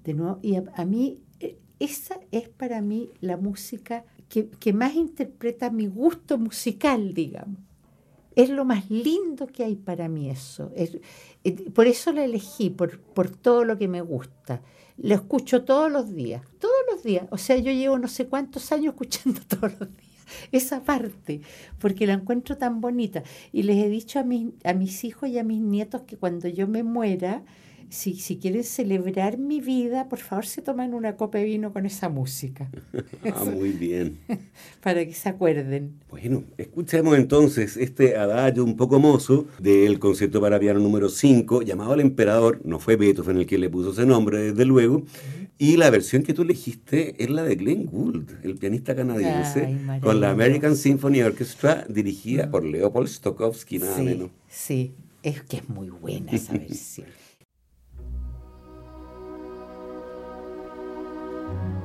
de 0.05 0.15
nuevo. 0.15 0.39
Y 0.41 0.55
a, 0.57 0.85
mí, 0.85 1.21
e, 1.41 1.59
esa 1.81 2.21
es 2.31 2.49
para 2.49 2.81
mí 2.81 3.11
la 3.21 3.37
música 3.37 4.05
que, 4.31 4.73
más 4.73 4.95
interpreta 4.95 5.71
mi 5.71 5.87
gusto 5.87 6.39
musical, 6.39 7.13
digamos. 7.13 7.61
Es 8.37 8.49
lo 8.49 8.65
más 8.65 8.89
lindo 8.89 9.49
que 9.49 9.65
hay 9.65 9.75
para 9.75 10.09
mí 10.09 10.31
eso. 10.31 10.71
Eh, 10.77 11.01
por 11.75 11.89
eso 11.89 12.13
la 12.13 12.25
elegí, 12.25 12.71
por, 12.71 13.01
por 13.01 13.29
todo 13.29 13.65
lo 13.65 13.77
que 13.77 13.89
me 13.89 14.01
gusta. 14.01 14.63
Lo 14.97 15.15
escucho 15.15 15.65
todos 15.65 15.91
los 15.91 16.15
días, 16.15 16.43
todos 16.61 16.75
los 16.93 17.03
días. 17.03 17.27
O 17.31 17.39
sea, 17.39 17.57
yo 17.57 17.73
llevo 17.73 17.99
no 17.99 18.07
sé 18.07 18.29
cuántos 18.29 18.71
años 18.71 18.95
escuchando 18.95 19.41
todos 19.49 19.73
los 19.81 19.89
días 19.97 20.11
esa 20.53 20.85
parte, 20.85 21.41
porque 21.81 22.07
la 22.07 22.15
encuentro 22.15 22.57
tan 22.57 22.81
bonita. 22.81 23.25
Y 23.53 23.65
les 23.65 23.79
he 23.79 23.89
dicho 23.89 24.21
a, 24.21 24.23
a 24.23 24.75
mis 24.75 25.05
hijos 25.05 25.29
y 25.29 25.39
a 25.39 25.45
mis 25.45 25.61
nietos 25.61 26.03
que 26.03 26.17
cuando 26.17 26.47
yo 26.47 26.69
me 26.69 26.85
muera, 26.85 27.43
si, 27.91 28.15
si 28.15 28.39
quieren 28.39 28.65
celebrar 28.65 29.37
mi 29.37 29.61
vida, 29.61 30.09
por 30.09 30.21
favor 30.21 30.47
se 30.47 30.63
toman 30.63 30.95
una 30.95 31.17
copa 31.17 31.39
de 31.39 31.45
vino 31.45 31.73
con 31.73 31.87
esa 31.87 32.09
música. 32.09 32.71
ah, 33.35 33.45
muy 33.45 33.71
bien. 33.71 34.19
Para 34.83 35.05
que 35.05 35.13
se 35.13 35.29
acuerden. 35.29 35.95
Bueno, 36.09 36.45
escuchemos 36.57 37.19
entonces 37.19 37.77
este 37.77 38.17
adagio 38.17 38.65
un 38.65 38.77
poco 38.77 39.01
mozo 39.01 39.47
del 39.59 39.99
concierto 39.99 40.41
para 40.41 40.59
piano 40.61 40.81
número 40.81 41.09
5, 41.09 41.63
llamado 41.63 41.95
El 41.95 42.01
Emperador. 42.01 42.61
No 42.65 42.79
fue 42.79 42.97
Beethoven 42.97 43.39
el 43.39 43.47
que 43.47 43.59
le 43.59 43.69
puso 43.69 43.91
ese 43.91 44.07
nombre, 44.07 44.39
desde 44.39 44.65
luego. 44.65 45.05
Y 45.59 45.77
la 45.77 45.91
versión 45.91 46.23
que 46.23 46.33
tú 46.33 46.43
elegiste 46.43 47.23
es 47.23 47.29
la 47.29 47.43
de 47.43 47.57
Glenn 47.57 47.85
Gould, 47.85 48.31
el 48.45 48.57
pianista 48.57 48.97
canadiense, 48.97 49.77
con 50.01 50.21
la 50.21 50.31
American 50.31 50.75
Symphony 50.75 51.21
Orchestra, 51.21 51.85
dirigida 51.87 52.51
por 52.51 52.65
Leopold 52.65 53.09
Stokowski, 53.09 53.79
nada 53.79 53.97
sí, 53.97 54.03
menos. 54.03 54.31
Sí, 54.49 54.95
es 55.23 55.43
que 55.43 55.59
es 55.59 55.69
muy 55.69 55.91
buena 55.91 56.33
esa 56.33 56.55
versión. 56.55 57.09
thank 61.51 61.75
you 61.75 61.80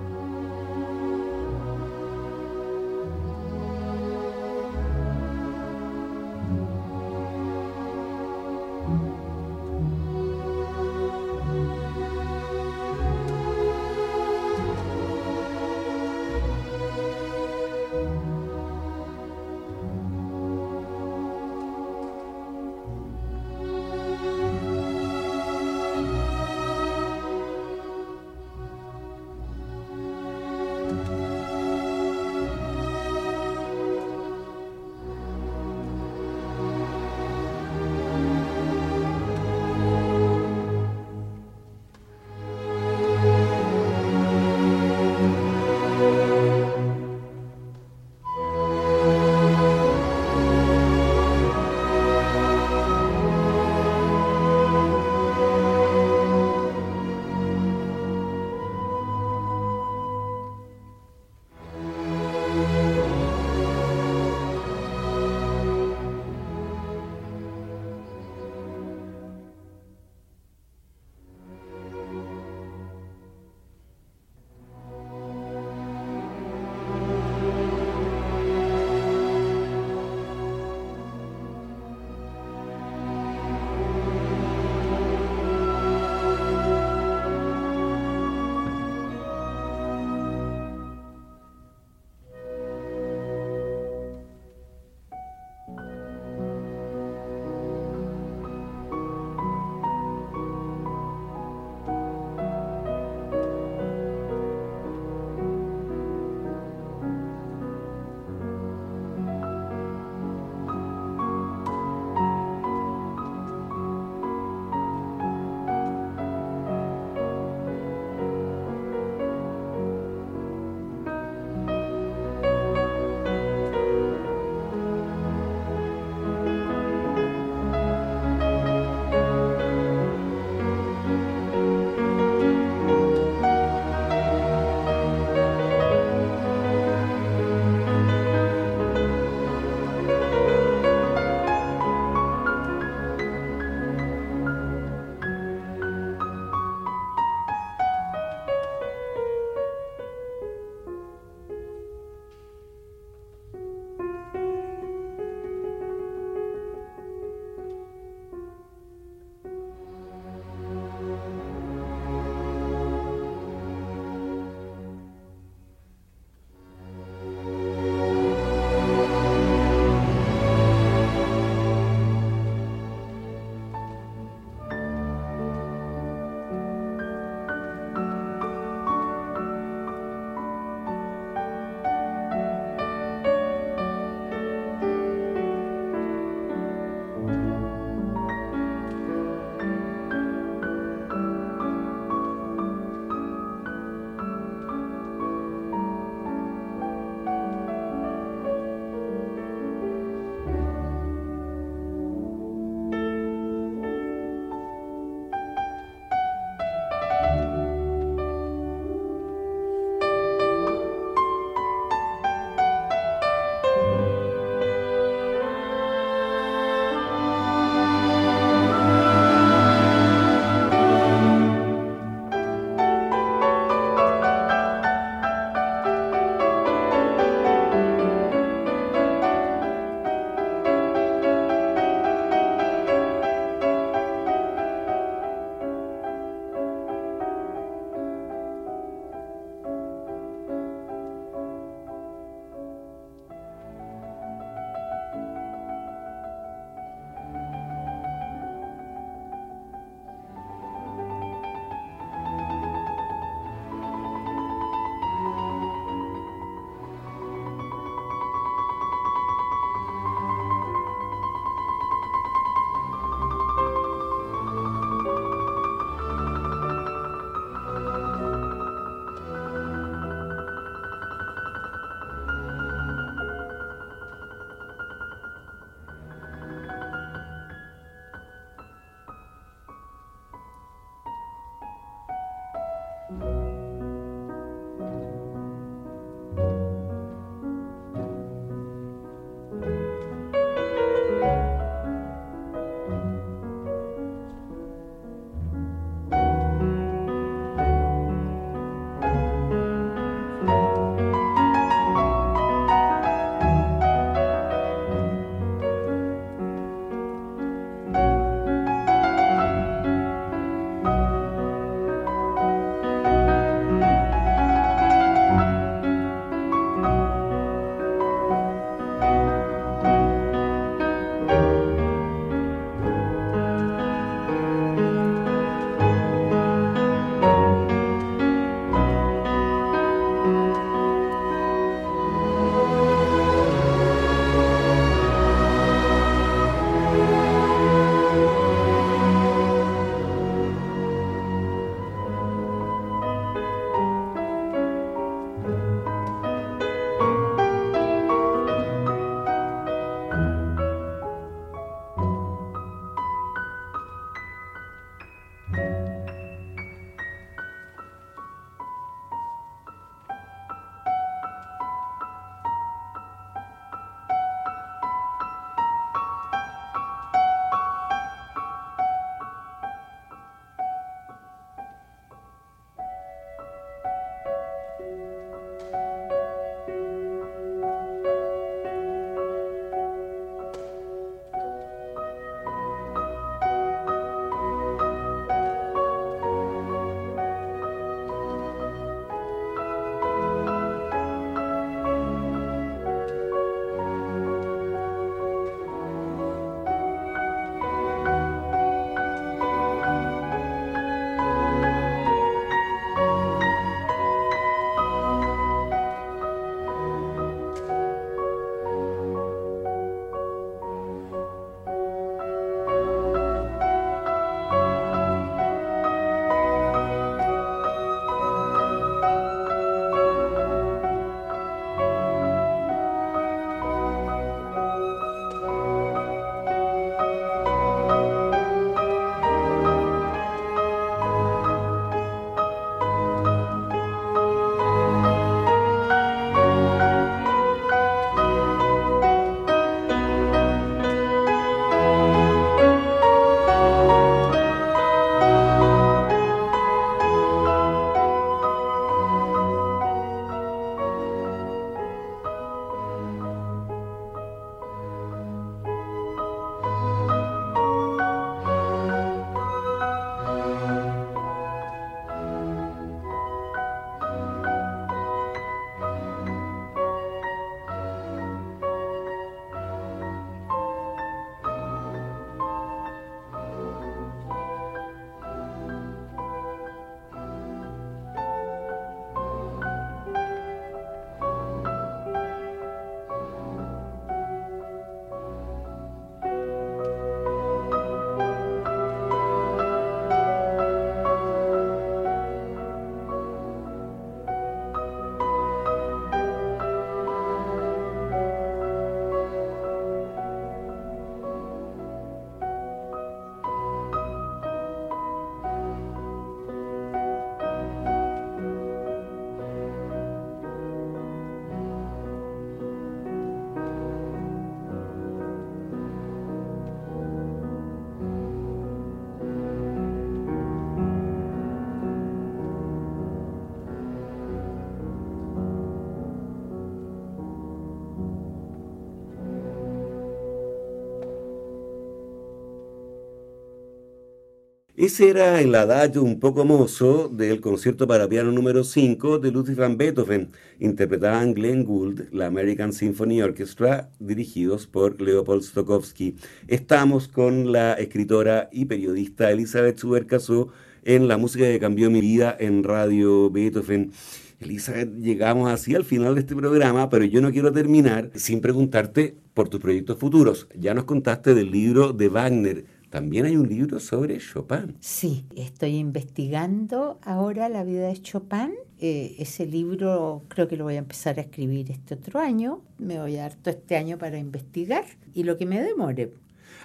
Ese 534.78 535.10
era 535.10 535.40
el 535.40 535.56
adagio 535.56 536.04
un 536.04 536.20
poco 536.20 536.44
mozo 536.44 537.08
del 537.08 537.40
concierto 537.40 537.88
para 537.88 538.10
piano 538.10 538.34
número 538.34 538.66
5 538.66 539.20
de 539.20 539.32
Ludwig 539.32 539.56
van 539.56 539.78
Beethoven. 539.78 540.32
Interpretaban 540.60 541.34
Glenn 541.34 541.64
Gould, 541.64 542.10
la 542.12 542.26
American 542.26 542.74
Symphony 542.74 543.22
Orchestra, 543.22 543.90
dirigidos 544.00 544.68
por 544.68 545.02
Leopold 545.02 545.44
Stokowski. 545.44 546.18
Estamos 546.50 547.08
con 547.08 547.54
la 547.54 547.76
escritora 547.76 548.50
y 548.52 548.66
periodista 548.66 549.32
Elizabeth 549.32 549.78
Subercaso 549.78 550.50
en 550.84 551.08
La 551.08 551.18
música 551.18 551.46
que 551.46 551.60
cambió 551.62 551.90
mi 551.90 552.02
vida 552.02 552.36
en 552.38 552.62
Radio 552.66 553.30
Beethoven. 553.30 553.94
Elizabeth, 554.42 554.94
llegamos 554.98 555.50
así 555.50 555.74
al 555.74 555.86
final 555.86 556.16
de 556.16 556.20
este 556.20 556.36
programa, 556.36 556.90
pero 556.90 557.06
yo 557.06 557.22
no 557.22 557.32
quiero 557.32 557.54
terminar 557.54 558.12
sin 558.16 558.42
preguntarte 558.42 559.16
por 559.34 559.48
tus 559.48 559.62
proyectos 559.62 559.98
futuros. 559.98 560.50
Ya 560.54 560.74
nos 560.74 560.84
contaste 560.84 561.34
del 561.34 561.50
libro 561.50 561.94
de 561.94 562.10
Wagner 562.10 562.75
también 562.96 563.26
hay 563.26 563.36
un 563.36 563.50
libro 563.50 563.82
sobre 563.82 564.20
Chopin. 564.20 564.78
Sí, 564.80 565.26
estoy 565.36 565.76
investigando 565.76 566.98
ahora 567.04 567.50
la 567.50 567.66
vida 567.66 567.90
de 567.90 568.02
Chopin. 568.02 568.54
Eh, 568.80 569.18
ese 569.20 569.46
libro 569.46 570.24
creo 570.30 570.48
que 570.48 570.56
lo 570.56 570.64
voy 570.64 570.76
a 570.76 570.78
empezar 570.78 571.20
a 571.20 571.24
escribir 571.24 571.72
este 571.72 571.96
otro 571.96 572.22
año. 572.22 572.62
Me 572.78 572.98
voy 572.98 573.18
a 573.18 573.24
dar 573.24 573.36
todo 573.36 573.54
este 573.54 573.76
año 573.76 573.98
para 573.98 574.18
investigar 574.18 574.86
y 575.14 575.24
lo 575.24 575.38
que 575.38 575.46
me 575.46 575.62
demore. 575.62 576.14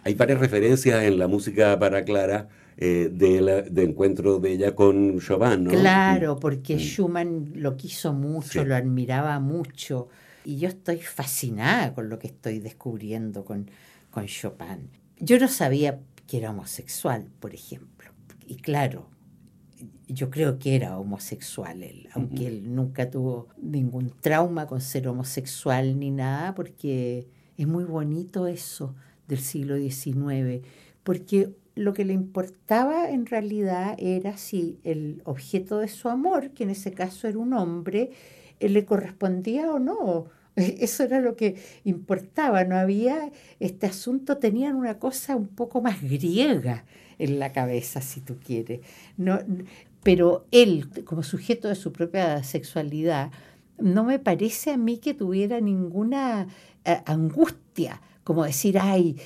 Hay 0.04 0.14
varias 0.14 0.38
referencias 0.38 1.02
en 1.02 1.18
la 1.18 1.26
música 1.26 1.76
para 1.80 2.04
Clara 2.04 2.46
eh, 2.76 3.10
de, 3.12 3.82
encuentro 3.82 4.38
de 4.38 4.52
ella 4.52 4.76
con 4.76 5.18
Chopin, 5.18 5.64
¿no? 5.64 5.70
Claro, 5.70 6.38
porque 6.38 6.76
mm. 6.76 6.78
Schumann 6.78 7.52
lo 7.56 7.76
quiso 7.76 8.12
mucho, 8.12 8.64
lo 8.64 8.76
admiraba 8.76 9.40
mucho. 9.40 10.06
Y 10.44 10.58
yo 10.58 10.68
estoy 10.68 10.98
fascinada 10.98 11.92
con 11.92 12.08
lo 12.08 12.20
que 12.20 12.28
estoy 12.28 12.60
descubriendo 12.60 13.44
con, 13.44 13.68
con 14.12 14.26
Chopin. 14.26 15.00
Yo 15.22 15.38
no 15.38 15.48
sabía 15.48 16.00
que 16.30 16.36
era 16.36 16.50
homosexual, 16.50 17.26
por 17.40 17.54
ejemplo. 17.54 18.12
Y 18.46 18.54
claro, 18.58 19.08
yo 20.06 20.30
creo 20.30 20.60
que 20.60 20.76
era 20.76 20.96
homosexual 20.96 21.82
él, 21.82 22.08
aunque 22.12 22.46
él 22.46 22.72
nunca 22.72 23.10
tuvo 23.10 23.48
ningún 23.60 24.12
trauma 24.20 24.68
con 24.68 24.80
ser 24.80 25.08
homosexual 25.08 25.98
ni 25.98 26.12
nada, 26.12 26.54
porque 26.54 27.26
es 27.56 27.66
muy 27.66 27.82
bonito 27.82 28.46
eso 28.46 28.94
del 29.26 29.40
siglo 29.40 29.76
XIX, 29.76 30.64
porque 31.02 31.52
lo 31.74 31.94
que 31.94 32.04
le 32.04 32.12
importaba 32.12 33.10
en 33.10 33.26
realidad 33.26 33.96
era 33.98 34.36
si 34.36 34.78
el 34.84 35.22
objeto 35.24 35.78
de 35.78 35.88
su 35.88 36.08
amor, 36.08 36.50
que 36.52 36.62
en 36.62 36.70
ese 36.70 36.92
caso 36.92 37.26
era 37.26 37.38
un 37.38 37.54
hombre, 37.54 38.12
le 38.60 38.84
correspondía 38.84 39.72
o 39.72 39.80
no 39.80 40.26
Eso 40.56 41.04
era 41.04 41.20
lo 41.20 41.36
que 41.36 41.56
importaba, 41.84 42.64
no 42.64 42.76
había, 42.76 43.30
este 43.58 43.86
asunto 43.86 44.38
tenían 44.38 44.76
una 44.76 44.98
cosa 44.98 45.36
un 45.36 45.48
poco 45.48 45.80
más 45.80 46.02
griega 46.02 46.84
en 47.18 47.38
la 47.38 47.52
cabeza, 47.52 48.00
si 48.00 48.20
tú 48.20 48.38
quieres. 48.38 48.80
No, 49.16 49.38
pero 50.02 50.46
él, 50.50 50.88
como 51.04 51.22
sujeto 51.22 51.68
de 51.68 51.74
su 51.74 51.92
propia 51.92 52.42
sexualidad, 52.42 53.30
no 53.78 54.04
me 54.04 54.18
parece 54.18 54.72
a 54.72 54.76
mí 54.76 54.98
que 54.98 55.14
tuviera 55.14 55.60
ninguna 55.60 56.48
eh, 56.84 57.00
angustia 57.06 58.00
como 58.24 58.44
decir, 58.44 58.78
ay, 58.78 59.16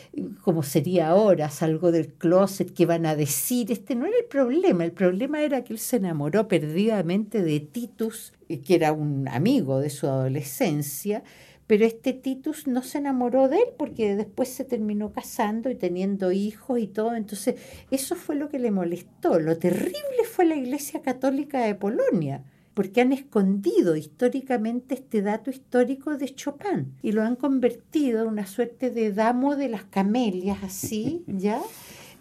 como 0.43 0.63
sería 0.63 1.09
ahora, 1.09 1.51
salgo 1.51 1.91
del 1.93 2.13
closet, 2.13 2.73
¿qué 2.73 2.87
van 2.87 3.07
a 3.07 3.17
decir? 3.17 3.73
Este 3.73 3.95
no 3.95 4.07
era 4.07 4.17
el 4.17 4.27
problema, 4.27 4.85
el 4.85 4.93
problema 4.93 5.43
era 5.43 5.65
que 5.65 5.73
él 5.73 5.79
se 5.79 5.97
enamoró 5.97 6.49
perdidamente 6.49 7.43
de 7.43 7.61
Titus, 7.61 8.33
eh, 8.49 8.61
que 8.61 8.77
era 8.77 8.93
un 8.93 9.29
amigo 9.29 9.81
de 9.81 9.91
su 9.91 10.07
adolescencia, 10.07 11.25
pero 11.67 11.85
este 11.87 12.13
Titus 12.13 12.67
no 12.67 12.83
se 12.83 12.99
enamoró 12.99 13.49
de 13.49 13.57
él 13.57 13.69
porque 13.77 14.15
después 14.17 14.51
se 14.51 14.65
terminó 14.65 15.13
casando 15.13 15.71
y 15.71 15.75
teniendo 15.75 16.31
hijos 16.31 16.79
y 16.79 16.87
todo, 16.87 17.15
entonces 17.17 17.57
eso 17.91 18.15
fue 18.15 18.37
lo 18.37 18.49
que 18.49 18.59
le 18.59 18.71
molestó. 18.71 19.41
Lo 19.41 19.57
terrible 19.59 20.25
fue 20.31 20.45
la 20.45 20.57
Iglesia 20.57 21.01
Católica 21.01 21.61
de 21.61 21.75
Polonia 21.75 22.45
porque 22.75 23.01
han 23.01 23.13
escondido 23.13 23.97
históricamente 23.97 24.95
este 24.95 25.23
dato 25.23 25.51
histórico 25.51 26.17
de 26.17 26.35
Chopin 26.35 26.93
y 27.03 27.13
lo 27.13 27.23
han 27.23 27.37
convertido 27.37 28.23
en 28.23 28.29
una 28.29 28.47
suerte 28.47 28.91
de 28.91 29.13
damo 29.13 29.57
de 29.57 29.69
las 29.69 29.85
camelias, 29.85 30.59
así, 30.63 31.23
¿ya? 31.27 31.61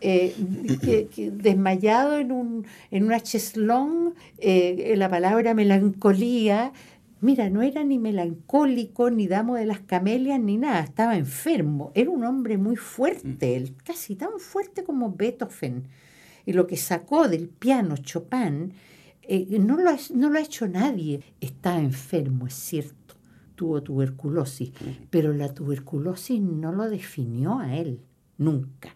Eh, 0.05 0.35
desmayado 1.31 2.17
en, 2.17 2.31
un, 2.33 2.65
en 2.91 3.05
una 3.05 3.21
cheslón, 3.21 4.15
eh, 4.37 4.93
la 4.97 5.09
palabra 5.09 5.53
melancolía, 5.53 6.73
mira, 7.21 7.49
no 7.49 7.61
era 7.61 7.85
ni 7.85 7.99
melancólico, 7.99 9.09
ni 9.09 9.27
damo 9.27 9.55
de 9.55 9.65
las 9.65 9.79
camelias, 9.79 10.41
ni 10.41 10.57
nada, 10.57 10.81
estaba 10.81 11.15
enfermo, 11.15 11.93
era 11.95 12.09
un 12.09 12.25
hombre 12.25 12.57
muy 12.57 12.75
fuerte, 12.75 13.55
él, 13.55 13.75
casi 13.85 14.15
tan 14.15 14.39
fuerte 14.39 14.83
como 14.83 15.13
Beethoven. 15.13 15.87
Y 16.45 16.51
lo 16.51 16.67
que 16.67 16.75
sacó 16.75 17.29
del 17.29 17.47
piano 17.47 17.95
Chopin 17.95 18.73
eh, 19.27 19.59
no, 19.59 19.77
lo 19.77 19.89
ha, 19.89 19.97
no 20.13 20.29
lo 20.29 20.37
ha 20.37 20.41
hecho 20.41 20.67
nadie. 20.67 21.21
Está 21.39 21.79
enfermo, 21.79 22.47
es 22.47 22.53
cierto, 22.53 23.15
tuvo 23.55 23.81
tuberculosis, 23.81 24.71
pero 25.09 25.33
la 25.33 25.53
tuberculosis 25.53 26.41
no 26.41 26.71
lo 26.71 26.89
definió 26.89 27.59
a 27.59 27.75
él, 27.75 28.01
nunca. 28.37 28.95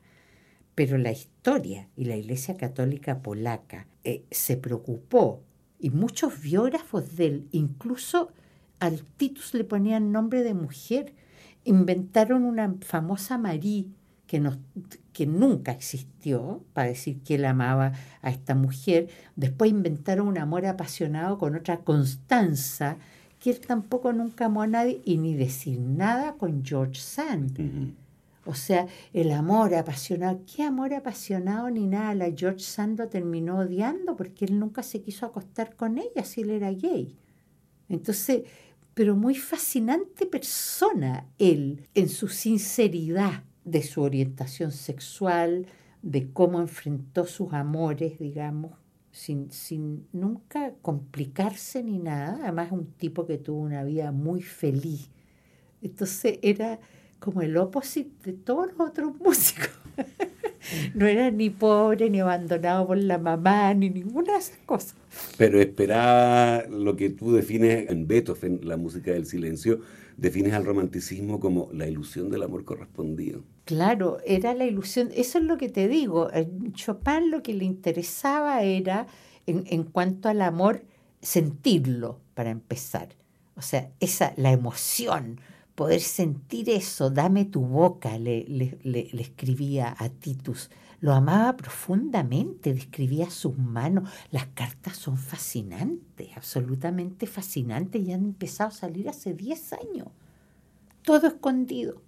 Pero 0.76 0.98
la 0.98 1.12
historia 1.12 1.90
y 1.96 2.06
la 2.06 2.18
Iglesia 2.18 2.56
Católica 2.56 3.22
Polaca 3.22 3.88
eh, 4.04 4.26
se 4.30 4.58
preocupó 4.58 5.44
y 5.80 5.90
muchos 5.90 6.42
biógrafos 6.42 7.16
de 7.16 7.26
él, 7.28 7.48
incluso 7.52 8.32
al 8.80 9.02
Titus 9.02 9.54
le 9.54 9.64
ponían 9.64 10.12
nombre 10.12 10.44
de 10.44 10.54
mujer, 10.54 11.14
inventaron 11.64 12.44
una 12.44 12.76
famosa 12.82 13.38
Marie 13.38 13.88
que, 14.28 14.40
que 15.18 15.26
nunca 15.26 15.72
existió, 15.72 16.62
para 16.74 16.90
decir 16.90 17.24
que 17.24 17.36
él 17.36 17.46
amaba 17.46 17.92
a 18.22 18.30
esta 18.30 18.54
mujer. 18.54 19.10
Después 19.36 19.72
inventaron 19.72 20.28
un 20.28 20.38
amor 20.38 20.68
apasionado 20.68 21.40
con 21.40 21.56
otra 21.56 21.80
Constanza, 21.80 22.98
que 23.40 23.50
él 23.50 23.60
tampoco 23.60 24.14
nunca 24.14 24.46
amó 24.46 24.62
a 24.62 24.68
nadie, 24.68 25.02
y 25.06 25.18
ni 25.18 25.34
decir 25.34 25.80
nada 25.80 26.34
con 26.34 26.64
George 26.64 27.02
Sand. 27.02 27.96
O 28.46 28.54
sea, 28.54 28.86
el 29.12 29.32
amor 29.32 29.74
apasionado, 29.74 30.42
¿qué 30.46 30.62
amor 30.62 30.94
apasionado 30.94 31.72
ni 31.72 31.88
nada? 31.88 32.14
La 32.14 32.32
George 32.32 32.60
Sand 32.60 33.00
lo 33.00 33.08
terminó 33.08 33.58
odiando 33.58 34.16
porque 34.16 34.46
él 34.46 34.60
nunca 34.60 34.84
se 34.84 35.02
quiso 35.02 35.26
acostar 35.26 35.76
con 35.76 35.98
ella 35.98 36.24
si 36.26 36.42
él 36.42 36.52
era 36.52 36.70
gay. 36.70 37.18
Entonces, 37.90 38.44
pero 38.94 39.16
muy 39.16 39.34
fascinante 39.34 40.28
persona 40.28 41.26
él 41.40 41.88
en 41.96 42.08
su 42.08 42.28
sinceridad 42.28 43.47
de 43.68 43.84
su 43.84 44.02
orientación 44.02 44.72
sexual, 44.72 45.68
de 46.02 46.32
cómo 46.32 46.62
enfrentó 46.62 47.26
sus 47.26 47.52
amores, 47.52 48.18
digamos, 48.18 48.72
sin, 49.12 49.52
sin 49.52 50.08
nunca 50.14 50.74
complicarse 50.82 51.84
ni 51.84 52.00
nada. 52.00 52.40
Además, 52.44 52.72
un 52.72 52.86
tipo 52.94 53.26
que 53.26 53.38
tuvo 53.38 53.60
una 53.60 53.84
vida 53.84 54.14
muy 54.14 54.42
feliz. 54.42 55.10
Entonces 55.82 56.40
era 56.42 56.80
como 57.20 57.42
el 57.42 57.58
opposite 57.58 58.32
de 58.32 58.38
todos 58.38 58.72
los 58.72 58.90
otros 58.90 59.18
músicos. 59.20 59.70
no 60.94 61.06
era 61.06 61.30
ni 61.30 61.50
pobre, 61.50 62.10
ni 62.10 62.22
abandonado 62.22 62.88
por 62.88 62.98
la 62.98 63.18
mamá, 63.18 63.74
ni 63.74 63.90
ninguna 63.90 64.34
de 64.34 64.40
esas 64.40 64.60
cosas. 64.66 64.96
Pero 65.38 65.60
esperaba 65.60 66.64
lo 66.70 66.96
que 66.96 67.10
tú 67.10 67.34
defines 67.34 67.90
en 67.90 68.08
Beethoven, 68.08 68.62
la 68.64 68.78
música 68.78 69.12
del 69.12 69.26
silencio, 69.26 69.82
defines 70.16 70.54
al 70.54 70.64
romanticismo 70.64 71.42
como 71.42 71.70
la 71.74 71.86
ilusión 71.86 72.30
del 72.30 72.44
amor 72.44 72.64
correspondido. 72.64 73.44
Claro, 73.68 74.18
era 74.26 74.54
la 74.54 74.64
ilusión, 74.64 75.10
eso 75.14 75.38
es 75.40 75.44
lo 75.44 75.58
que 75.58 75.68
te 75.68 75.88
digo, 75.90 76.30
Chopin 76.72 77.30
lo 77.30 77.44
que 77.44 77.54
le 77.54 77.66
interesaba 77.66 78.64
era, 78.64 79.08
en, 79.46 79.84
cuanto 79.84 80.30
al 80.30 80.42
amor, 80.42 80.86
sentirlo, 81.22 82.22
para 82.34 82.50
empezar. 82.50 83.10
O 83.56 83.62
sea, 83.62 83.92
esa, 84.00 84.34
la 84.38 84.52
emoción, 84.52 85.42
poder 85.76 86.00
sentir 86.00 86.70
eso, 86.70 87.10
dame 87.10 87.44
tu 87.44 87.62
boca, 87.62 88.18
le, 88.18 88.46
le, 88.48 88.80
le 88.84 89.22
escribía 89.22 89.94
a 90.00 90.10
Titus 90.10 90.70
lo 91.00 91.14
amaba 91.14 91.56
profundamente, 91.56 92.74
describía 92.74 93.30
sus 93.30 93.58
manos. 93.58 94.10
Las 94.32 94.48
cartas 94.48 94.98
son 94.98 95.18
fascinantes, 95.18 96.30
absolutamente 96.36 97.28
fascinantes 97.28 98.02
y 98.02 98.14
han 98.14 98.26
empezado 98.26 98.70
a 98.70 98.74
salir 98.74 99.08
hace 99.08 99.34
10 99.34 99.74
años. 99.74 100.08
Todo 101.04 101.28
escondido. 101.28 102.02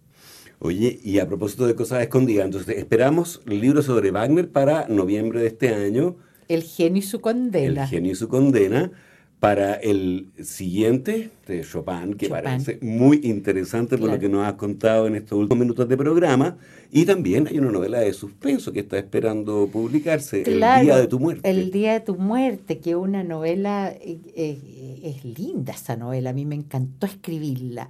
Oye, 0.60 1.00
y 1.04 1.20
a 1.20 1.28
propósito 1.28 1.66
de 1.68 1.76
cosas 1.76 2.02
escondidas, 2.02 2.46
entonces 2.46 2.78
esperamos 2.78 3.42
el 3.48 3.62
libro 3.62 3.82
sobre 3.82 4.12
Wagner 4.12 4.52
para 4.52 4.88
noviembre 4.90 5.40
de 5.40 5.48
este 5.48 5.74
año. 5.74 6.18
El 6.50 6.64
genio 6.64 7.00
y 7.00 7.06
su 7.06 7.22
condena. 7.22 7.84
El 7.84 7.90
genio 7.90 8.12
y 8.12 8.16
su 8.16 8.28
condena 8.28 8.92
para 9.40 9.76
el 9.76 10.32
siguiente 10.44 11.30
de 11.48 11.62
Chopin, 11.62 12.16
que 12.16 12.28
parece 12.28 12.78
muy 12.82 13.22
interesante 13.24 13.98
por 13.98 14.10
lo 14.10 14.20
que 14.20 14.28
nos 14.28 14.46
has 14.46 14.54
contado 14.54 15.08
en 15.08 15.16
estos 15.16 15.40
últimos 15.40 15.62
minutos 15.62 15.88
de 15.88 15.96
programa. 15.96 16.58
Y 16.92 17.06
también 17.06 17.48
hay 17.48 17.58
una 17.58 17.72
novela 17.72 18.00
de 18.00 18.12
suspenso 18.12 18.74
que 18.74 18.82
está 18.82 18.98
esperando 18.98 19.70
publicarse, 19.72 20.42
El 20.42 20.60
Día 20.60 20.98
de 20.98 21.08
tu 21.08 21.20
Muerte. 21.20 21.50
El 21.50 21.72
Día 21.72 21.94
de 21.94 22.00
tu 22.02 22.18
Muerte, 22.18 22.80
que 22.80 22.90
es 22.90 22.96
una 22.98 23.24
novela, 23.24 23.94
eh, 24.02 24.20
eh, 24.36 25.00
es 25.04 25.24
linda 25.24 25.72
esa 25.72 25.96
novela, 25.96 26.32
a 26.32 26.34
mí 26.34 26.46
me 26.46 26.56
encantó 26.56 27.08
escribirla, 27.08 27.88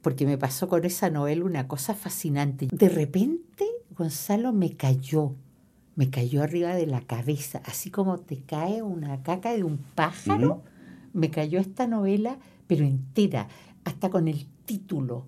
porque 0.00 0.26
me 0.26 0.38
pasó 0.38 0.68
con 0.68 0.84
esa 0.84 1.10
novela 1.10 1.44
una 1.44 1.68
cosa 1.68 1.94
fascinante. 1.94 2.68
De 2.70 2.88
repente, 2.88 3.66
Gonzalo 3.96 4.52
me 4.52 4.76
cayó 4.76 5.34
me 5.98 6.10
cayó 6.10 6.44
arriba 6.44 6.76
de 6.76 6.86
la 6.86 7.00
cabeza, 7.00 7.60
así 7.64 7.90
como 7.90 8.20
te 8.20 8.36
cae 8.36 8.82
una 8.82 9.24
caca 9.24 9.52
de 9.52 9.64
un 9.64 9.78
pájaro, 9.96 10.62
me 11.12 11.28
cayó 11.28 11.58
esta 11.58 11.88
novela, 11.88 12.38
pero 12.68 12.84
entera, 12.84 13.48
hasta 13.82 14.08
con 14.08 14.28
el 14.28 14.46
título. 14.64 15.26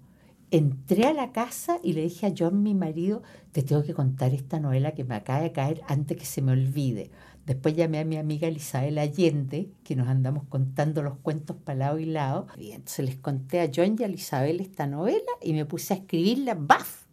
Entré 0.53 1.07
a 1.07 1.13
la 1.13 1.33
casa 1.33 1.81
y 1.83 1.95
le 1.95 2.03
dije 2.03 2.27
a 2.27 2.35
John, 2.39 2.63
mi 2.63 2.75
marido, 2.75 3.25
te 3.51 3.65
tengo 3.65 3.83
que 3.83 3.95
contar 3.95 4.33
esta 4.33 4.61
novela 4.61 4.93
que 4.93 5.03
me 5.03 5.17
acaba 5.17 5.41
de 5.41 5.51
caer 5.51 5.81
antes 5.89 6.17
que 6.17 6.25
se 6.25 6.41
me 6.41 6.53
olvide. 6.53 7.11
Después 7.51 7.75
llamé 7.75 7.99
a 7.99 8.05
mi 8.05 8.17
amiga 8.17 8.49
Isabel 8.49 8.97
Allende, 8.97 9.73
que 9.83 9.97
nos 9.97 10.07
andamos 10.07 10.45
contando 10.49 11.03
los 11.03 11.19
cuentos 11.19 11.57
para 11.57 11.81
lado 11.81 11.99
y 11.99 12.05
lado. 12.05 12.47
Y 12.57 12.71
entonces 12.71 13.05
les 13.05 13.17
conté 13.17 13.61
a 13.61 13.69
John 13.75 13.97
y 13.99 14.05
a 14.05 14.09
Isabel 14.09 14.61
esta 14.61 14.87
novela 14.87 15.33
y 15.43 15.53
me 15.53 15.65
puse 15.65 15.93
a 15.93 15.97
escribirla. 15.97 16.55
¡Baf! 16.55 17.07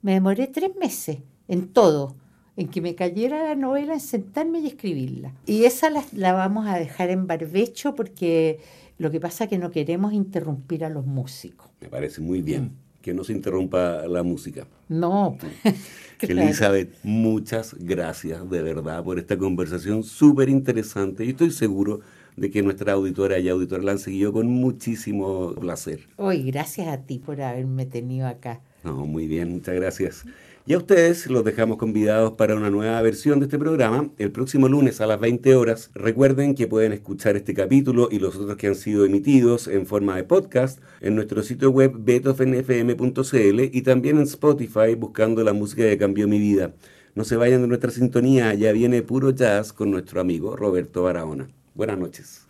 Me 0.00 0.12
demoré 0.12 0.46
tres 0.46 0.70
meses 0.78 1.18
en 1.48 1.72
todo, 1.72 2.14
en 2.56 2.68
que 2.68 2.80
me 2.80 2.94
cayera 2.94 3.42
la 3.42 3.56
novela, 3.56 3.94
en 3.94 4.00
sentarme 4.00 4.60
y 4.60 4.68
escribirla. 4.68 5.34
Y 5.44 5.64
esa 5.64 5.90
la, 5.90 6.04
la 6.12 6.34
vamos 6.34 6.68
a 6.68 6.78
dejar 6.78 7.10
en 7.10 7.26
barbecho 7.26 7.96
porque 7.96 8.60
lo 8.96 9.10
que 9.10 9.18
pasa 9.18 9.42
es 9.42 9.50
que 9.50 9.58
no 9.58 9.72
queremos 9.72 10.12
interrumpir 10.12 10.84
a 10.84 10.88
los 10.88 11.04
músicos. 11.04 11.68
Me 11.80 11.88
parece 11.88 12.20
muy 12.20 12.42
bien 12.42 12.76
que 13.02 13.14
no 13.14 13.24
se 13.24 13.32
interrumpa 13.32 14.06
la 14.06 14.22
música. 14.22 14.66
No. 14.88 15.38
claro. 16.18 16.42
Elizabeth, 16.42 16.94
muchas 17.02 17.74
gracias 17.78 18.48
de 18.48 18.62
verdad 18.62 19.02
por 19.02 19.18
esta 19.18 19.36
conversación 19.36 20.02
súper 20.02 20.48
interesante. 20.48 21.24
Y 21.24 21.30
estoy 21.30 21.50
seguro 21.50 22.00
de 22.36 22.50
que 22.50 22.62
nuestra 22.62 22.92
auditora 22.92 23.38
y 23.38 23.48
auditora 23.48 23.82
la 23.82 23.92
han 23.92 23.98
seguido 23.98 24.32
con 24.32 24.46
muchísimo 24.46 25.54
placer. 25.54 26.00
Hoy, 26.16 26.42
gracias 26.44 26.88
a 26.88 26.98
ti 26.98 27.18
por 27.18 27.40
haberme 27.42 27.86
tenido 27.86 28.26
acá. 28.26 28.60
No, 28.84 29.06
muy 29.06 29.26
bien, 29.26 29.50
muchas 29.50 29.74
gracias. 29.74 30.24
Y 30.70 30.74
a 30.74 30.78
ustedes 30.78 31.28
los 31.28 31.42
dejamos 31.42 31.78
convidados 31.78 32.34
para 32.34 32.54
una 32.54 32.70
nueva 32.70 33.02
versión 33.02 33.40
de 33.40 33.46
este 33.46 33.58
programa 33.58 34.08
el 34.18 34.30
próximo 34.30 34.68
lunes 34.68 35.00
a 35.00 35.06
las 35.08 35.18
20 35.18 35.56
horas. 35.56 35.90
Recuerden 35.94 36.54
que 36.54 36.68
pueden 36.68 36.92
escuchar 36.92 37.34
este 37.34 37.54
capítulo 37.54 38.06
y 38.08 38.20
los 38.20 38.36
otros 38.36 38.56
que 38.56 38.68
han 38.68 38.76
sido 38.76 39.04
emitidos 39.04 39.66
en 39.66 39.84
forma 39.84 40.14
de 40.14 40.22
podcast 40.22 40.78
en 41.00 41.16
nuestro 41.16 41.42
sitio 41.42 41.70
web 41.70 41.94
beethovenfm.cl 41.98 43.60
y 43.76 43.82
también 43.82 44.18
en 44.18 44.22
Spotify 44.22 44.94
buscando 44.96 45.42
la 45.42 45.54
música 45.54 45.82
que 45.82 45.98
cambió 45.98 46.28
mi 46.28 46.38
vida. 46.38 46.72
No 47.16 47.24
se 47.24 47.34
vayan 47.34 47.62
de 47.62 47.66
nuestra 47.66 47.90
sintonía, 47.90 48.54
ya 48.54 48.70
viene 48.70 49.02
puro 49.02 49.30
jazz 49.30 49.72
con 49.72 49.90
nuestro 49.90 50.20
amigo 50.20 50.54
Roberto 50.54 51.02
Barahona. 51.02 51.48
Buenas 51.74 51.98
noches. 51.98 52.49